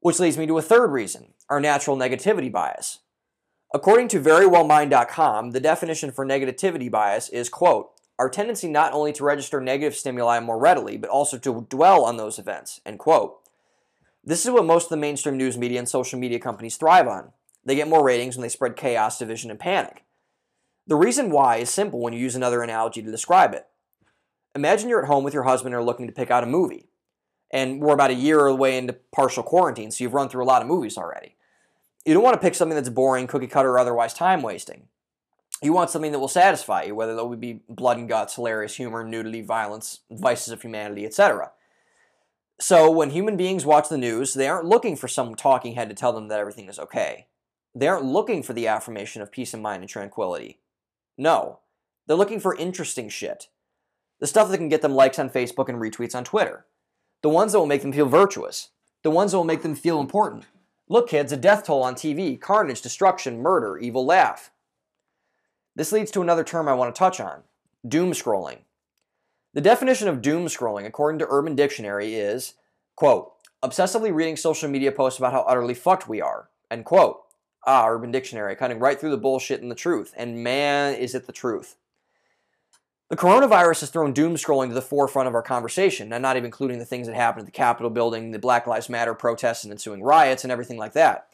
[0.02, 3.00] Which leads me to a third reason our natural negativity bias.
[3.74, 9.24] According to verywellmind.com, the definition for negativity bias is, quote, our tendency not only to
[9.24, 13.38] register negative stimuli more readily, but also to dwell on those events, end quote.
[14.24, 17.32] This is what most of the mainstream news media and social media companies thrive on.
[17.64, 20.04] They get more ratings when they spread chaos, division, and panic.
[20.88, 23.68] The reason why is simple when you use another analogy to describe it.
[24.56, 26.89] Imagine you're at home with your husband and are looking to pick out a movie.
[27.52, 30.62] And we're about a year away into partial quarantine, so you've run through a lot
[30.62, 31.36] of movies already.
[32.06, 34.88] You don't want to pick something that's boring, cookie cutter, or otherwise time wasting.
[35.62, 38.76] You want something that will satisfy you, whether that would be blood and guts, hilarious
[38.76, 41.52] humor, nudity, violence, vices of humanity, etc.
[42.62, 45.96] So when human beings watch the news, they aren't looking for some talking head to
[45.96, 47.28] tell them that everything is okay.
[47.76, 50.60] They aren't looking for the affirmation of peace of mind and tranquility.
[51.18, 51.60] No,
[52.08, 53.50] they're looking for interesting shit.
[54.20, 56.66] The stuff that can get them likes on Facebook and retweets on Twitter.
[57.22, 58.70] The ones that will make them feel virtuous.
[59.04, 60.46] The ones that will make them feel important.
[60.88, 64.52] Look, kids, a death toll on TV, carnage, destruction, murder, evil laugh.
[65.76, 67.44] This leads to another term I want to touch on
[67.88, 68.60] doom scrolling.
[69.54, 72.56] The definition of doom scrolling, according to Urban Dictionary, is,
[72.96, 73.32] quote,
[73.64, 77.22] obsessively reading social media posts about how utterly fucked we are, end quote.
[77.66, 80.14] Ah, Urban Dictionary, cutting right through the bullshit and the truth.
[80.18, 81.76] And man, is it the truth.
[83.10, 86.46] The coronavirus has thrown doom scrolling to the forefront of our conversation, and not even
[86.46, 89.72] including the things that happened at the Capitol building, the Black Lives Matter protests and
[89.72, 91.28] ensuing riots, and everything like that.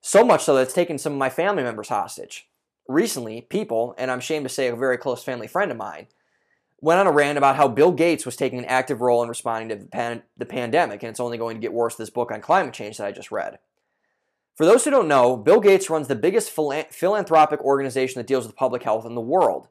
[0.00, 2.48] So much so that it's taken some of my family members hostage.
[2.86, 6.06] Recently, people, and I'm ashamed to say a very close family friend of mine,
[6.80, 9.68] went on a rant about how Bill Gates was taking an active role in responding
[9.68, 12.40] to the, pan- the pandemic, and it's only going to get worse this book on
[12.40, 13.58] climate change that I just read.
[14.54, 18.54] For those who don't know, Bill Gates runs the biggest philanthropic organization that deals with
[18.54, 19.66] public health in the world.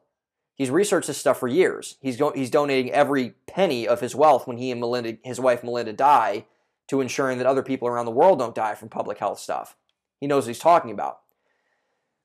[0.60, 1.96] He's researched this stuff for years.
[2.02, 5.94] He's he's donating every penny of his wealth when he and Melinda, his wife Melinda,
[5.94, 6.44] die
[6.88, 9.74] to ensuring that other people around the world don't die from public health stuff.
[10.20, 11.20] He knows what he's talking about.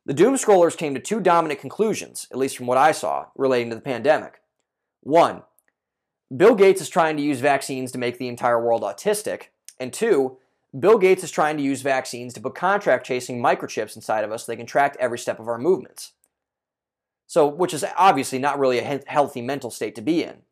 [0.05, 3.69] The doom scrollers came to two dominant conclusions, at least from what I saw, relating
[3.69, 4.41] to the pandemic.
[4.99, 5.43] One,
[6.35, 9.43] Bill Gates is trying to use vaccines to make the entire world autistic.
[9.79, 10.39] And two,
[10.77, 14.45] Bill Gates is trying to use vaccines to put contact tracing microchips inside of us
[14.45, 16.11] so they can track every step of our movements.
[17.27, 20.43] So, which is obviously not really a healthy mental state to be in.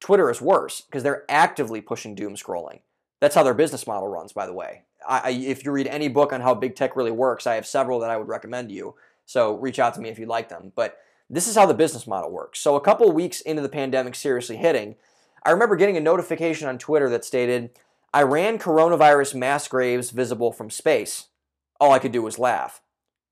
[0.00, 2.80] Twitter is worse because they're actively pushing doom scrolling.
[3.20, 4.82] That's how their business model runs, by the way.
[5.08, 8.00] I, if you read any book on how big tech really works, I have several
[8.00, 8.94] that I would recommend to you.
[9.26, 10.72] So reach out to me if you'd like them.
[10.74, 10.98] But
[11.30, 12.58] this is how the business model works.
[12.58, 14.96] So a couple weeks into the pandemic seriously hitting,
[15.44, 17.70] I remember getting a notification on Twitter that stated,
[18.14, 21.28] Iran coronavirus mass graves visible from space.
[21.80, 22.82] All I could do was laugh.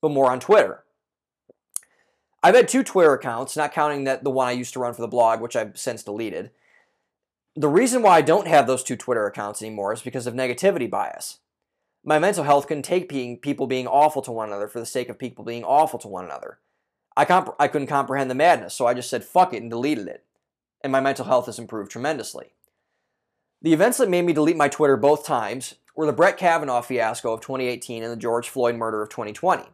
[0.00, 0.84] But more on Twitter.
[2.42, 5.02] I've had two Twitter accounts, not counting that the one I used to run for
[5.02, 6.50] the blog, which I've since deleted.
[7.54, 10.88] The reason why I don't have those two Twitter accounts anymore is because of negativity
[10.88, 11.38] bias.
[12.02, 15.10] My mental health couldn't take being, people being awful to one another for the sake
[15.10, 16.58] of people being awful to one another.
[17.16, 20.08] I, comp- I couldn't comprehend the madness, so I just said fuck it and deleted
[20.08, 20.24] it.
[20.82, 22.52] And my mental health has improved tremendously.
[23.60, 27.34] The events that made me delete my Twitter both times were the Brett Kavanaugh fiasco
[27.34, 29.64] of 2018 and the George Floyd murder of 2020.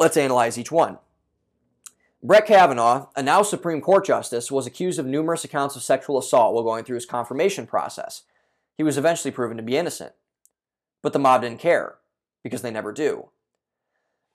[0.00, 0.98] Let's analyze each one.
[2.22, 6.54] Brett Kavanaugh, a now Supreme Court justice, was accused of numerous accounts of sexual assault
[6.54, 8.22] while going through his confirmation process.
[8.76, 10.12] He was eventually proven to be innocent.
[11.02, 11.96] But the mob didn't care,
[12.42, 13.28] because they never do.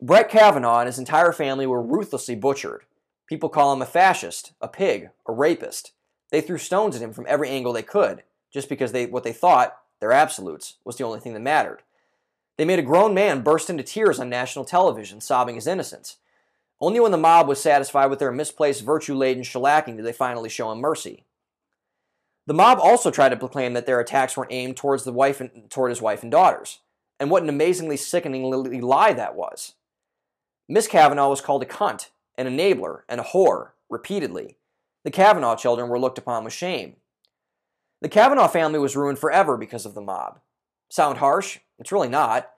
[0.02, 2.86] Brett Kavanaugh and his entire family were ruthlessly butchered.
[3.28, 5.92] People call him a fascist, a pig, a rapist.
[6.32, 9.34] They threw stones at him from every angle they could, just because they what they
[9.34, 11.84] thought, their absolutes, was the only thing that mattered.
[12.58, 16.18] They made a grown man burst into tears on national television, sobbing his innocence.
[16.82, 20.50] Only when the mob was satisfied with their misplaced virtue laden shellacking did they finally
[20.50, 21.26] show him mercy.
[22.48, 25.70] The mob also tried to proclaim that their attacks were aimed towards the wife and,
[25.70, 26.80] toward his wife and daughters.
[27.20, 28.44] And what an amazingly sickening
[28.82, 29.76] lie that was.
[30.68, 34.58] Miss Kavanaugh was called a cunt, an enabler, and a whore, repeatedly.
[35.04, 36.96] The Kavanaugh children were looked upon with shame.
[38.02, 40.40] The Kavanaugh family was ruined forever because of the mob.
[40.90, 41.60] Sound harsh?
[41.78, 42.50] It's really not.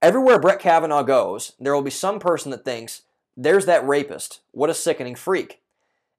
[0.00, 3.02] Everywhere Brett Kavanaugh goes, there will be some person that thinks,
[3.36, 4.40] there's that rapist.
[4.52, 5.60] What a sickening freak.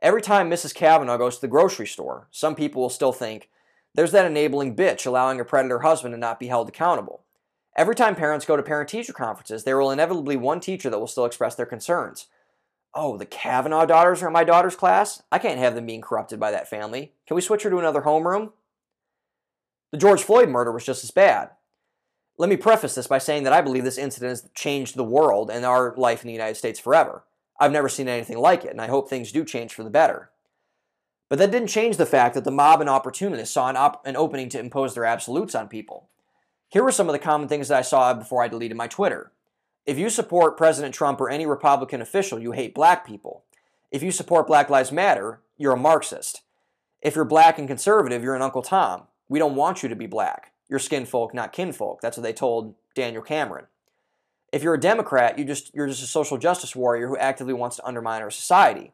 [0.02, 0.76] Every time Mrs.
[0.76, 3.50] Kavanaugh goes to the grocery store, some people will still think,
[3.96, 7.24] there's that enabling bitch allowing a predator husband to not be held accountable.
[7.76, 11.08] Every time parents go to parent teacher conferences, there will inevitably one teacher that will
[11.08, 12.28] still express their concerns.
[12.94, 15.24] Oh, the Kavanaugh daughters are in my daughter's class?
[15.32, 17.14] I can't have them being corrupted by that family.
[17.26, 18.52] Can we switch her to another homeroom?
[19.92, 21.50] The George Floyd murder was just as bad.
[22.38, 25.50] Let me preface this by saying that I believe this incident has changed the world
[25.50, 27.24] and our life in the United States forever.
[27.60, 30.30] I've never seen anything like it, and I hope things do change for the better.
[31.30, 34.16] But that didn't change the fact that the mob and opportunists saw an, op- an
[34.16, 36.10] opening to impose their absolutes on people.
[36.70, 39.32] Here were some of the common things that I saw before I deleted my Twitter.
[39.86, 43.46] If you support President Trump or any Republican official, you hate black people.
[43.90, 46.42] If you support Black Lives Matter, you're a Marxist.
[47.02, 49.04] If you're black and conservative, you're an Uncle Tom.
[49.30, 50.52] We don't want you to be black.
[50.70, 52.02] You're skin folk, not kinfolk.
[52.02, 53.66] That's what they told Daniel Cameron.
[54.52, 57.76] If you're a Democrat, you just you're just a social justice warrior who actively wants
[57.78, 58.92] to undermine our society.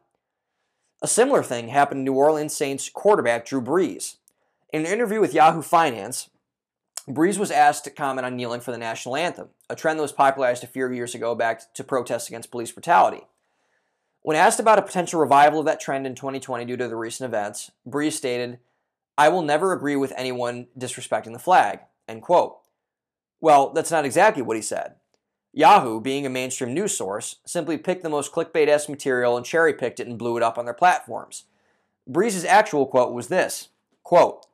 [1.02, 4.16] A similar thing happened to New Orleans Saints quarterback Drew Brees.
[4.72, 6.30] In an interview with Yahoo Finance,
[7.08, 10.12] Brees was asked to comment on kneeling for the national anthem, a trend that was
[10.12, 13.22] popularized a few years ago back to protests against police brutality.
[14.22, 17.28] When asked about a potential revival of that trend in 2020 due to the recent
[17.28, 18.58] events, Brees stated,
[19.16, 21.80] I will never agree with anyone disrespecting the flag.
[22.08, 22.58] End quote.
[23.40, 24.94] Well, that's not exactly what he said.
[25.52, 29.72] Yahoo, being a mainstream news source, simply picked the most clickbait esque material and cherry
[29.72, 31.44] picked it and blew it up on their platforms.
[32.10, 33.68] Brees' actual quote was this
[34.02, 34.46] quote,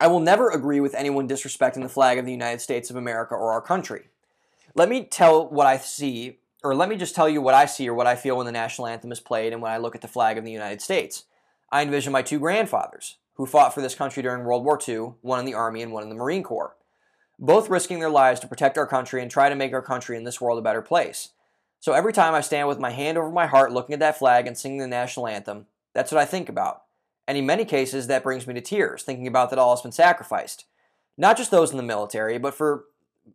[0.00, 3.34] I will never agree with anyone disrespecting the flag of the United States of America
[3.34, 4.08] or our country.
[4.74, 7.88] Let me tell what I see, or let me just tell you what I see
[7.88, 10.02] or what I feel when the national anthem is played and when I look at
[10.02, 11.24] the flag of the United States.
[11.70, 15.40] I envision my two grandfathers, who fought for this country during World War II, one
[15.40, 16.76] in the Army and one in the Marine Corps
[17.38, 20.24] both risking their lives to protect our country and try to make our country in
[20.24, 21.30] this world a better place.
[21.80, 24.46] So every time I stand with my hand over my heart looking at that flag
[24.46, 26.82] and singing the national anthem, that's what I think about.
[27.28, 29.92] And in many cases, that brings me to tears, thinking about that all has been
[29.92, 30.64] sacrificed.
[31.16, 32.86] Not just those in the military, but for,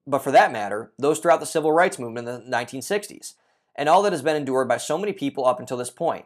[0.06, 3.36] but for that matter, those throughout the civil rights movement in the 1960s,
[3.76, 6.26] and all that has been endured by so many people up until this point.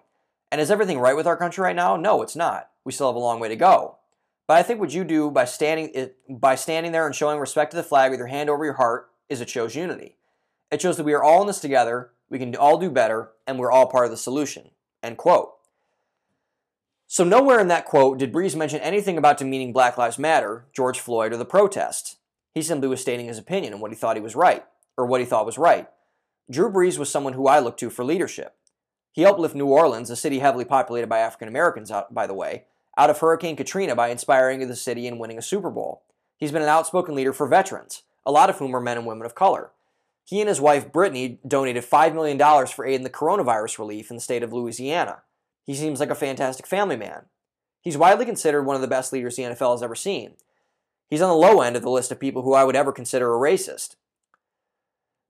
[0.52, 1.96] And is everything right with our country right now?
[1.98, 2.70] No, it's not.
[2.84, 3.98] We still have a long way to go.
[4.48, 7.78] But I think what you do by standing by standing there and showing respect to
[7.78, 10.16] the flag with your hand over your heart is it shows unity.
[10.72, 13.58] It shows that we are all in this together, we can all do better, and
[13.58, 14.72] we're all part of the solution.
[15.04, 15.54] End quote.
[17.08, 21.00] So nowhere in that quote did Brees mention anything about demeaning Black Lives Matter, George
[21.00, 22.18] Floyd, or the protests.
[22.54, 24.66] He simply was stating his opinion and what he thought he was right,
[24.98, 25.88] or what he thought was right.
[26.52, 28.57] Drew Brees was someone who I looked to for leadership.
[29.18, 32.66] He helped lift New Orleans, a city heavily populated by African Americans, by the way,
[33.00, 36.04] out of Hurricane Katrina by inspiring the city and winning a Super Bowl.
[36.38, 39.26] He's been an outspoken leader for veterans, a lot of whom are men and women
[39.26, 39.72] of color.
[40.24, 44.18] He and his wife Brittany donated $5 million for aid in the coronavirus relief in
[44.18, 45.24] the state of Louisiana.
[45.66, 47.26] He seems like a fantastic family man.
[47.82, 50.34] He's widely considered one of the best leaders the NFL has ever seen.
[51.10, 53.34] He's on the low end of the list of people who I would ever consider
[53.34, 53.96] a racist.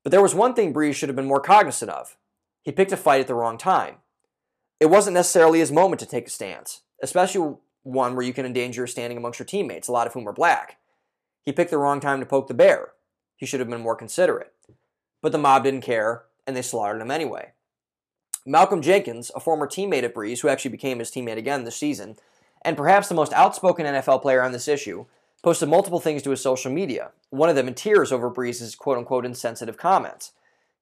[0.04, 2.18] But there was one thing Brees should have been more cognizant of.
[2.68, 3.96] He picked a fight at the wrong time.
[4.80, 8.82] It wasn't necessarily his moment to take a stance especially one where you can endanger
[8.82, 10.78] your standing amongst your teammates, a lot of whom are black.
[11.44, 12.92] He picked the wrong time to poke the bear.
[13.36, 14.54] He should have been more considerate.
[15.22, 17.54] But the mob didn't care, and they slaughtered him anyway.
[18.46, 22.16] Malcolm Jenkins, a former teammate of Brees, who actually became his teammate again this season,
[22.64, 25.06] and perhaps the most outspoken NFL player on this issue,
[25.44, 28.98] posted multiple things to his social media, one of them in tears over Brees' quote
[28.98, 30.32] unquote insensitive comments.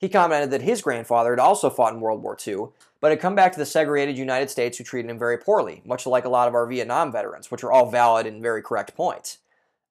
[0.06, 2.68] He commented that his grandfather had also fought in World War II,
[3.02, 6.06] but had come back to the segregated United States who treated him very poorly, much
[6.06, 9.39] like a lot of our Vietnam veterans, which are all valid and very correct points.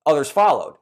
[0.06, 0.76] Others followed.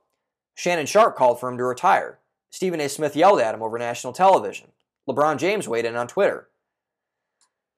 [0.55, 2.19] Shannon Sharpe called for him to retire.
[2.51, 2.91] Stephen A.
[2.91, 4.67] Smith yelled at him over national television.
[5.09, 6.49] LeBron James weighed in on Twitter.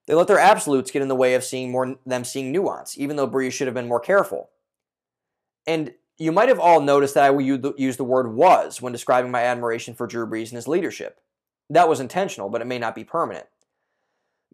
[0.09, 3.15] They let their absolutes get in the way of seeing more them seeing nuance, even
[3.15, 4.51] though Brees should have been more careful.
[5.69, 7.43] And you might have all noticed that I will
[7.79, 11.21] use the word was when describing my admiration for Drew Brees and his leadership.
[11.71, 13.47] That was intentional, but it may not be permanent.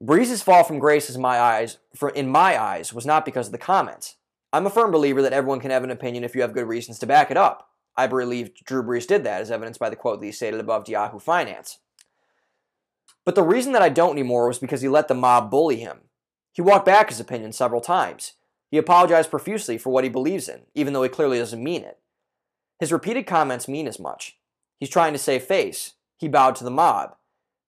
[0.02, 3.52] Brees' fall from grace in my eyes, for in my eyes, was not because of
[3.52, 4.16] the comments.
[4.52, 6.98] I'm a firm believer that everyone can have an opinion if you have good reasons
[7.00, 7.68] to back it up.
[7.96, 10.84] I believe Drew Brees did that, as evidenced by the quote that he stated above
[10.84, 11.78] to Yahoo Finance.
[13.24, 16.00] But the reason that I don't anymore was because he let the mob bully him.
[16.52, 18.32] He walked back his opinion several times.
[18.70, 21.98] He apologized profusely for what he believes in, even though he clearly doesn't mean it.
[22.78, 24.38] His repeated comments mean as much.
[24.78, 25.94] He's trying to save face.
[26.20, 27.16] He bowed to the mob.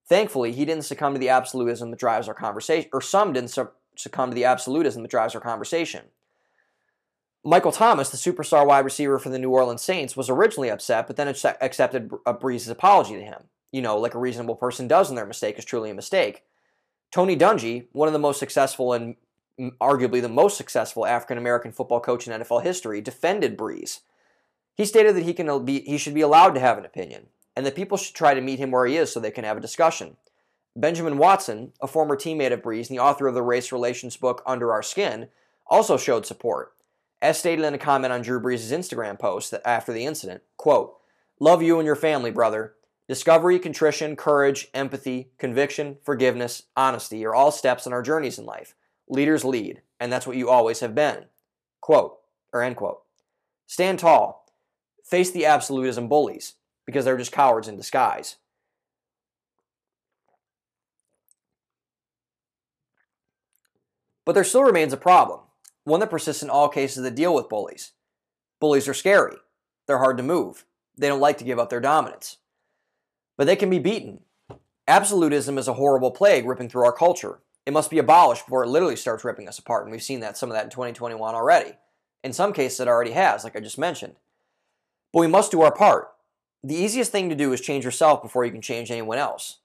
[0.06, 3.56] Thankfully, he didn't succumb to the absolutism that drives our conversation, or some didn't
[3.96, 6.02] succumb to the absolutism that drives our conversation.
[7.42, 11.16] Michael Thomas, the superstar wide receiver for the New Orleans Saints, was originally upset, but
[11.16, 13.44] then accepted a Brees' apology to him.
[13.72, 16.42] You know, like a reasonable person does when their mistake is truly a mistake.
[17.10, 19.16] Tony Dungy, one of the most successful and
[19.80, 24.00] arguably the most successful African American football coach in NFL history, defended Brees.
[24.74, 27.66] He stated that he can be he should be allowed to have an opinion, and
[27.66, 29.60] that people should try to meet him where he is so they can have a
[29.60, 30.16] discussion.
[30.74, 34.42] Benjamin Watson, a former teammate of Brees and the author of the race relations book
[34.46, 35.28] Under Our Skin,
[35.66, 36.74] also showed support.
[37.20, 40.96] As stated in a comment on Drew Brees' Instagram post after the incident, quote,
[41.38, 42.74] Love you and your family, brother.
[43.08, 48.74] Discovery, contrition, courage, empathy, conviction, forgiveness, honesty are all steps in our journeys in life.
[49.08, 51.26] Leaders lead, and that's what you always have been.
[51.80, 52.18] Quote,
[52.52, 53.02] or end quote.
[53.66, 54.46] Stand tall.
[55.04, 56.54] Face the absolutism bullies,
[56.92, 58.36] because they're just cowards in disguise.
[64.24, 65.40] But there still remains a problem,
[65.84, 67.92] one that persists in all cases that deal with bullies.
[68.60, 69.36] Bullies are scary.
[69.86, 70.64] They're hard to move.
[70.96, 72.36] They don't like to give up their dominance.
[73.36, 74.20] But they can be beaten.
[74.86, 77.40] Absolutism is a horrible plague ripping through our culture.
[77.66, 80.36] It must be abolished before it literally starts ripping us apart, and we've seen that
[80.36, 81.72] some of that in 2021 already.
[82.22, 84.14] In some cases, it already has, like I just mentioned.
[85.12, 86.08] But we must do our part.
[86.64, 89.58] The easiest thing to do is change yourself before you can change anyone else.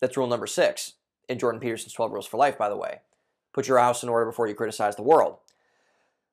[0.00, 0.94] That's rule number six
[1.28, 3.00] in Jordan Peterson's 12 Rules for Life, by the way.
[3.54, 5.38] Put your house in order before you criticize the world.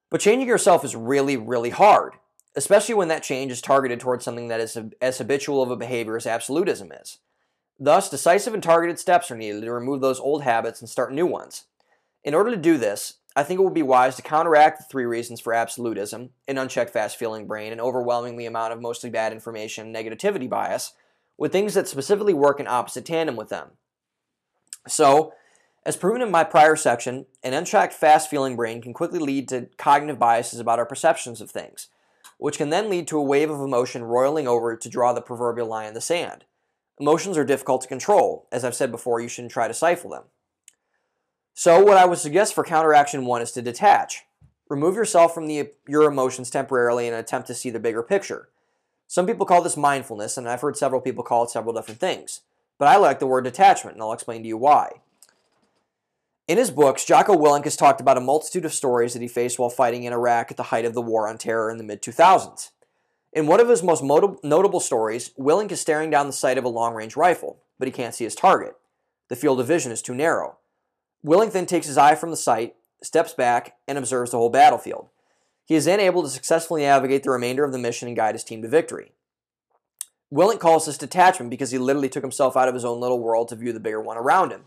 [0.10, 2.14] But changing yourself is really, really hard,
[2.56, 6.18] especially when that change is targeted towards something that is as habitual of a behavior
[6.18, 7.20] as absolutism is.
[7.80, 11.26] Thus, decisive and targeted steps are needed to remove those old habits and start new
[11.26, 11.64] ones.
[12.24, 15.06] In order to do this, I think it would be wise to counteract the three
[15.06, 19.94] reasons for absolutism an unchecked fast feeling brain, an overwhelmingly amount of mostly bad information,
[19.94, 20.94] negativity bias
[21.38, 23.72] with things that specifically work in opposite tandem with them.
[24.88, 25.34] So,
[25.86, 29.68] as proven in my prior section, an unchecked fast feeling brain can quickly lead to
[29.78, 31.90] cognitive biases about our perceptions of things,
[32.38, 35.68] which can then lead to a wave of emotion roiling over to draw the proverbial
[35.68, 36.46] line in the sand.
[37.00, 38.48] Emotions are difficult to control.
[38.52, 40.24] As I've said before, you shouldn't try to stifle them.
[41.54, 44.24] So, what I would suggest for counteraction one is to detach.
[44.70, 48.50] Remove yourself from the, your emotions temporarily and attempt to see the bigger picture.
[49.08, 52.42] Some people call this mindfulness, and I've heard several people call it several different things.
[52.80, 55.02] But I like the word detachment, and I'll explain to you why.
[56.48, 59.60] In his books, Jocko Willink has talked about a multitude of stories that he faced
[59.60, 62.02] while fighting in Iraq at the height of the War on Terror in the mid
[62.02, 62.72] 2000s.
[63.32, 66.70] In one of his most notable stories, Willink is staring down the sight of a
[66.70, 68.76] long range rifle, but he can't see his target.
[69.30, 70.58] The field of vision is too narrow.
[71.26, 75.10] Willink then takes his eye from the sight, steps back, and observes the whole battlefield.
[75.66, 78.44] He is then able to successfully navigate the remainder of the mission and guide his
[78.44, 79.14] team to victory.
[80.34, 83.48] Willink calls this detachment because he literally took himself out of his own little world
[83.50, 84.64] to view the bigger one around him.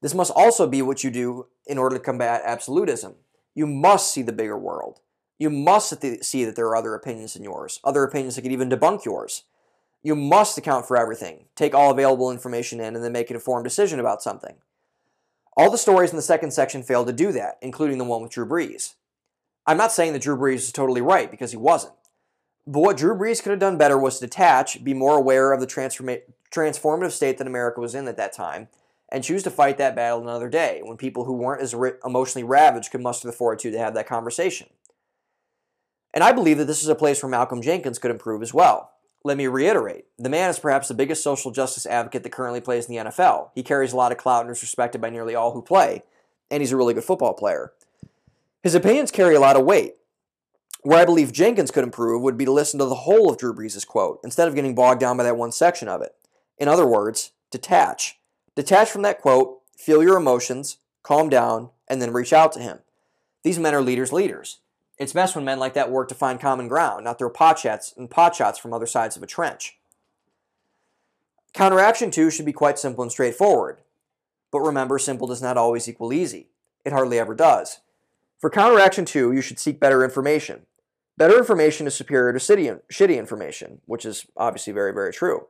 [0.00, 3.14] This must also be what you do in order to combat absolutism.
[3.54, 5.00] You must see the bigger world.
[5.38, 8.70] You must see that there are other opinions than yours, other opinions that could even
[8.70, 9.44] debunk yours.
[10.02, 13.64] You must account for everything, take all available information in, and then make an informed
[13.64, 14.56] decision about something.
[15.56, 18.32] All the stories in the second section failed to do that, including the one with
[18.32, 18.94] Drew Brees.
[19.66, 21.94] I'm not saying that Drew Brees is totally right, because he wasn't.
[22.66, 25.60] But what Drew Brees could have done better was to detach, be more aware of
[25.60, 28.68] the transformative state that America was in at that time,
[29.12, 31.74] and choose to fight that battle another day when people who weren't as
[32.04, 34.68] emotionally ravaged could muster the fortitude to have that conversation.
[36.12, 38.93] And I believe that this is a place where Malcolm Jenkins could improve as well.
[39.26, 42.86] Let me reiterate the man is perhaps the biggest social justice advocate that currently plays
[42.86, 43.50] in the NFL.
[43.54, 46.02] He carries a lot of clout and is respected by nearly all who play,
[46.50, 47.72] and he's a really good football player.
[48.62, 49.94] His opinions carry a lot of weight.
[50.82, 53.54] Where I believe Jenkins could improve would be to listen to the whole of Drew
[53.54, 56.14] Brees' quote instead of getting bogged down by that one section of it.
[56.58, 58.18] In other words, detach.
[58.54, 62.80] Detach from that quote, feel your emotions, calm down, and then reach out to him.
[63.42, 64.60] These men are leaders' leaders.
[64.98, 67.92] It's best when men like that work to find common ground, not throw pot shots
[67.96, 69.78] and pot shots from other sides of a trench.
[71.52, 73.78] Counteraction two should be quite simple and straightforward.
[74.50, 76.48] But remember, simple does not always equal easy.
[76.84, 77.80] It hardly ever does.
[78.38, 80.66] For counteraction two, you should seek better information.
[81.16, 85.46] Better information is superior to shitty information, which is obviously very, very true.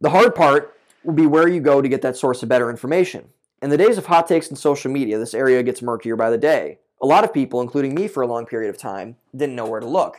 [0.00, 3.30] The hard part will be where you go to get that source of better information.
[3.62, 6.38] In the days of hot takes and social media, this area gets murkier by the
[6.38, 6.78] day.
[7.02, 9.80] A lot of people, including me for a long period of time, didn't know where
[9.80, 10.18] to look.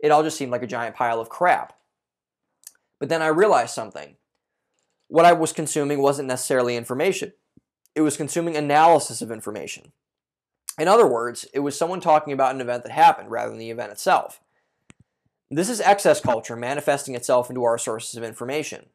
[0.00, 1.74] It all just seemed like a giant pile of crap.
[2.98, 4.16] But then I realized something.
[5.06, 7.32] What I was consuming wasn't necessarily information,
[7.94, 9.92] it was consuming analysis of information.
[10.78, 13.70] In other words, it was someone talking about an event that happened rather than the
[13.70, 14.40] event itself.
[15.50, 18.86] This is excess culture manifesting itself into our sources of information.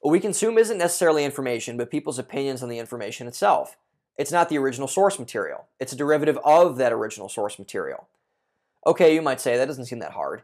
[0.00, 3.76] What we consume isn't necessarily information, but people's opinions on the information itself.
[4.16, 8.08] It's not the original source material, it's a derivative of that original source material.
[8.86, 10.42] Okay, you might say that doesn't seem that hard.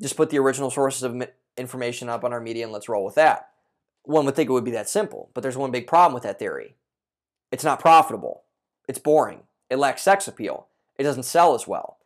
[0.00, 1.22] Just put the original sources of
[1.56, 3.50] information up on our media and let's roll with that.
[4.04, 6.38] One would think it would be that simple, but there's one big problem with that
[6.38, 6.74] theory.
[7.50, 8.42] It's not profitable.
[8.88, 9.42] It's boring.
[9.70, 10.68] It lacks sex appeal.
[10.96, 11.98] It doesn't sell as well.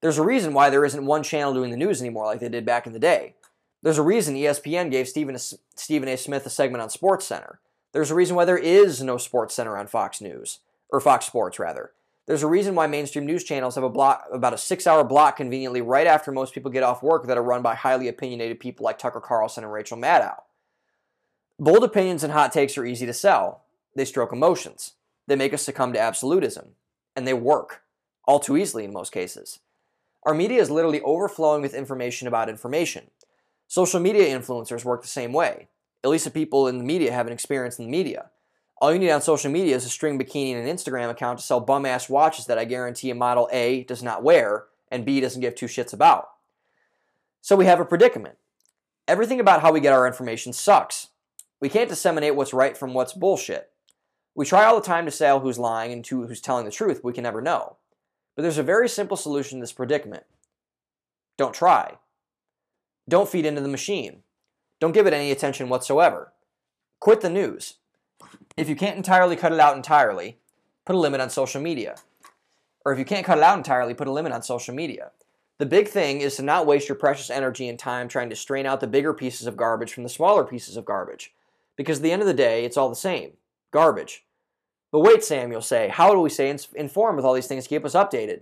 [0.00, 2.66] There's a reason why there isn't one channel doing the news anymore like they did
[2.66, 3.34] back in the day.
[3.82, 6.16] There's a reason ESPN gave Stephen, Stephen A.
[6.16, 7.60] Smith a segment on Sports Center.
[7.92, 11.58] There's a reason why there is no Sports Center on Fox News, or Fox Sports
[11.58, 11.92] rather.
[12.26, 15.82] There's a reason why mainstream news channels have a block, about a six-hour block conveniently
[15.82, 18.98] right after most people get off work that are run by highly opinionated people like
[18.98, 20.36] Tucker Carlson and Rachel Maddow.
[21.58, 23.64] Bold opinions and hot takes are easy to sell.
[23.94, 24.92] They stroke emotions.
[25.26, 26.70] They make us succumb to absolutism.
[27.14, 27.82] And they work,
[28.26, 29.58] all too easily in most cases.
[30.24, 33.10] Our media is literally overflowing with information about information.
[33.66, 35.68] Social media influencers work the same way.
[36.04, 38.30] At least the people in the media have an experience in the media.
[38.80, 41.44] All you need on social media is a string bikini and an Instagram account to
[41.44, 45.20] sell bum ass watches that I guarantee a model A does not wear and B
[45.20, 46.30] doesn't give two shits about.
[47.40, 48.38] So we have a predicament.
[49.06, 51.08] Everything about how we get our information sucks.
[51.60, 53.70] We can't disseminate what's right from what's bullshit.
[54.34, 57.12] We try all the time to say who's lying and who's telling the truth, we
[57.12, 57.76] can never know.
[58.34, 60.24] But there's a very simple solution to this predicament.
[61.36, 61.98] Don't try.
[63.08, 64.22] Don't feed into the machine.
[64.82, 66.32] Don't give it any attention whatsoever.
[66.98, 67.74] Quit the news.
[68.56, 70.38] If you can't entirely cut it out entirely,
[70.84, 71.94] put a limit on social media.
[72.84, 75.12] Or if you can't cut it out entirely, put a limit on social media.
[75.58, 78.66] The big thing is to not waste your precious energy and time trying to strain
[78.66, 81.32] out the bigger pieces of garbage from the smaller pieces of garbage.
[81.76, 83.34] Because at the end of the day, it's all the same
[83.70, 84.24] garbage.
[84.90, 87.70] But wait, Sam, you'll say, how do we stay informed with all these things to
[87.70, 88.40] keep us updated?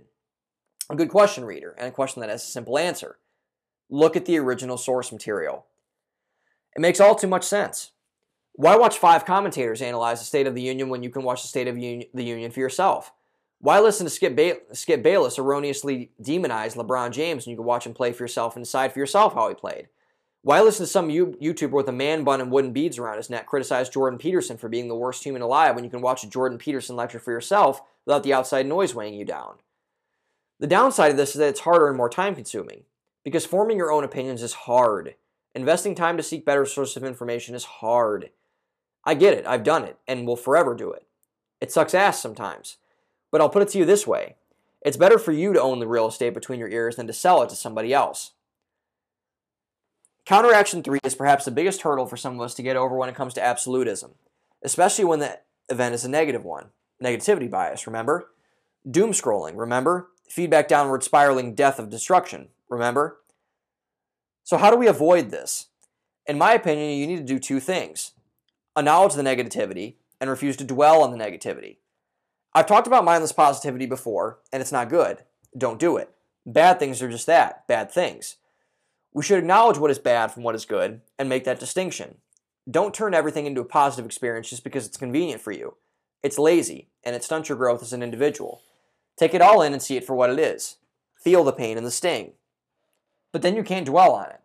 [0.89, 3.19] A good question, reader, and a question that has a simple answer.
[3.91, 5.67] Look at the original source material.
[6.75, 7.91] It makes all too much sense.
[8.53, 11.47] Why watch five commentators analyze the State of the Union when you can watch the
[11.47, 13.11] State of the Union for yourself?
[13.59, 17.93] Why listen to Skip, Skip Bayless erroneously demonize LeBron James when you can watch him
[17.93, 19.87] play for yourself and decide for yourself how he played?
[20.43, 23.45] Why listen to some YouTuber with a man bun and wooden beads around his neck
[23.45, 26.57] criticize Jordan Peterson for being the worst human alive when you can watch a Jordan
[26.57, 29.57] Peterson lecture for yourself without the outside noise weighing you down?
[30.59, 32.85] The downside of this is that it's harder and more time consuming
[33.23, 35.13] because forming your own opinions is hard.
[35.53, 38.29] Investing time to seek better sources of information is hard.
[39.03, 41.05] I get it, I've done it, and will forever do it.
[41.59, 42.77] It sucks ass sometimes.
[43.31, 44.35] But I'll put it to you this way
[44.81, 47.41] it's better for you to own the real estate between your ears than to sell
[47.43, 48.31] it to somebody else.
[50.25, 53.09] Counteraction 3 is perhaps the biggest hurdle for some of us to get over when
[53.09, 54.11] it comes to absolutism,
[54.63, 55.39] especially when the
[55.69, 56.69] event is a negative one.
[57.03, 58.29] Negativity bias, remember?
[58.89, 60.09] Doom scrolling, remember?
[60.29, 63.20] Feedback downward spiraling death of destruction, remember?
[64.43, 65.67] So, how do we avoid this?
[66.25, 68.11] In my opinion, you need to do two things
[68.77, 71.77] acknowledge the negativity and refuse to dwell on the negativity.
[72.53, 75.19] I've talked about mindless positivity before, and it's not good.
[75.57, 76.09] Don't do it.
[76.45, 78.37] Bad things are just that bad things.
[79.13, 82.19] We should acknowledge what is bad from what is good and make that distinction.
[82.69, 85.75] Don't turn everything into a positive experience just because it's convenient for you.
[86.23, 88.61] It's lazy, and it stunts your growth as an individual.
[89.17, 90.77] Take it all in and see it for what it is.
[91.15, 92.33] Feel the pain and the sting.
[93.31, 94.39] But then you can't dwell on it.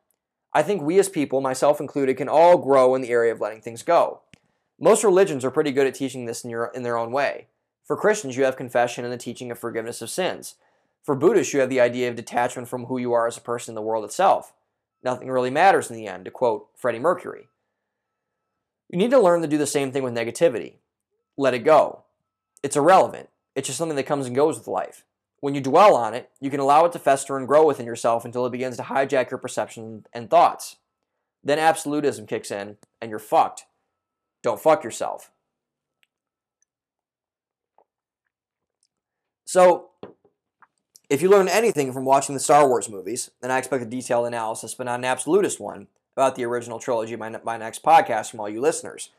[0.53, 3.61] I think we as people, myself included, can all grow in the area of letting
[3.61, 4.22] things go.
[4.78, 7.49] Most religions are pretty good at teaching this in, your, in their own way.
[7.84, 10.57] For Christians, you have confession and the teaching of forgiveness of sins.
[11.03, 13.72] For Buddhists, you have the idea of detachment from who you are as a person
[13.72, 14.55] in the world itself.
[15.03, 17.49] Nothing really matters in the end, to quote Freddie Mercury.
[18.89, 20.74] You need to learn to do the same thing with negativity.
[21.37, 22.03] Let it go.
[22.62, 23.28] It's irrelevant.
[23.55, 25.05] It's just something that comes and goes with life.
[25.41, 28.24] When you dwell on it, you can allow it to fester and grow within yourself
[28.24, 30.76] until it begins to hijack your perception and thoughts.
[31.45, 33.66] Then absolutism kicks in, and you're fucked.
[34.43, 35.30] Don't fuck yourself.
[39.45, 39.91] So,
[41.09, 44.26] if you learn anything from watching the Star Wars movies, and I expect a detailed
[44.26, 48.41] analysis, but not an absolutist one, about the original trilogy by my next podcast from
[48.41, 49.11] all you listeners,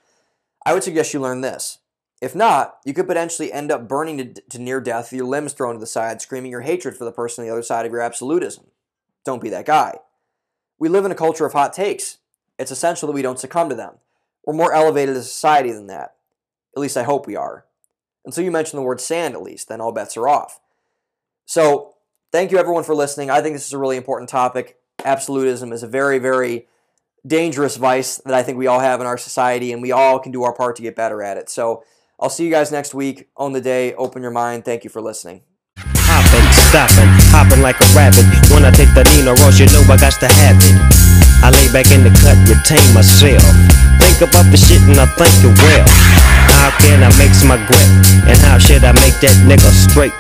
[0.66, 1.78] I would suggest you learn this.
[2.22, 5.54] If not, you could potentially end up burning to, to near death with your limbs
[5.54, 7.92] thrown to the side, screaming your hatred for the person on the other side of
[7.92, 8.66] your absolutism.
[9.24, 10.00] Don't be that guy.
[10.80, 12.18] We live in a culture of hot takes.
[12.58, 13.96] It's essential that we don't succumb to them.
[14.46, 16.16] We're more elevated as a society than that.
[16.76, 17.66] At least I hope we are.
[18.26, 20.60] Until you mention the word sand, at least, then all bets are off.
[21.46, 21.96] So,
[22.32, 23.30] thank you everyone for listening.
[23.30, 24.78] I think this is a really important topic.
[25.04, 26.68] Absolutism is a very, very
[27.26, 30.32] dangerous vice that I think we all have in our society, and we all can
[30.32, 31.50] do our part to get better at it.
[31.50, 31.84] So,
[32.20, 33.30] I'll see you guys next week.
[33.38, 34.66] On the day, open your mind.
[34.66, 35.42] Thank you for listening.
[35.78, 38.26] Hopping, stopping, hopping like a rabbit.
[38.50, 40.78] When I take the Nino Ross, you know I got to have it.
[41.46, 43.46] I lay back in the cut, retain myself.
[44.02, 45.86] Think about the shit and I think it well.
[46.58, 47.92] How can I make my grip?
[48.26, 50.18] And how should I make that nigga straight?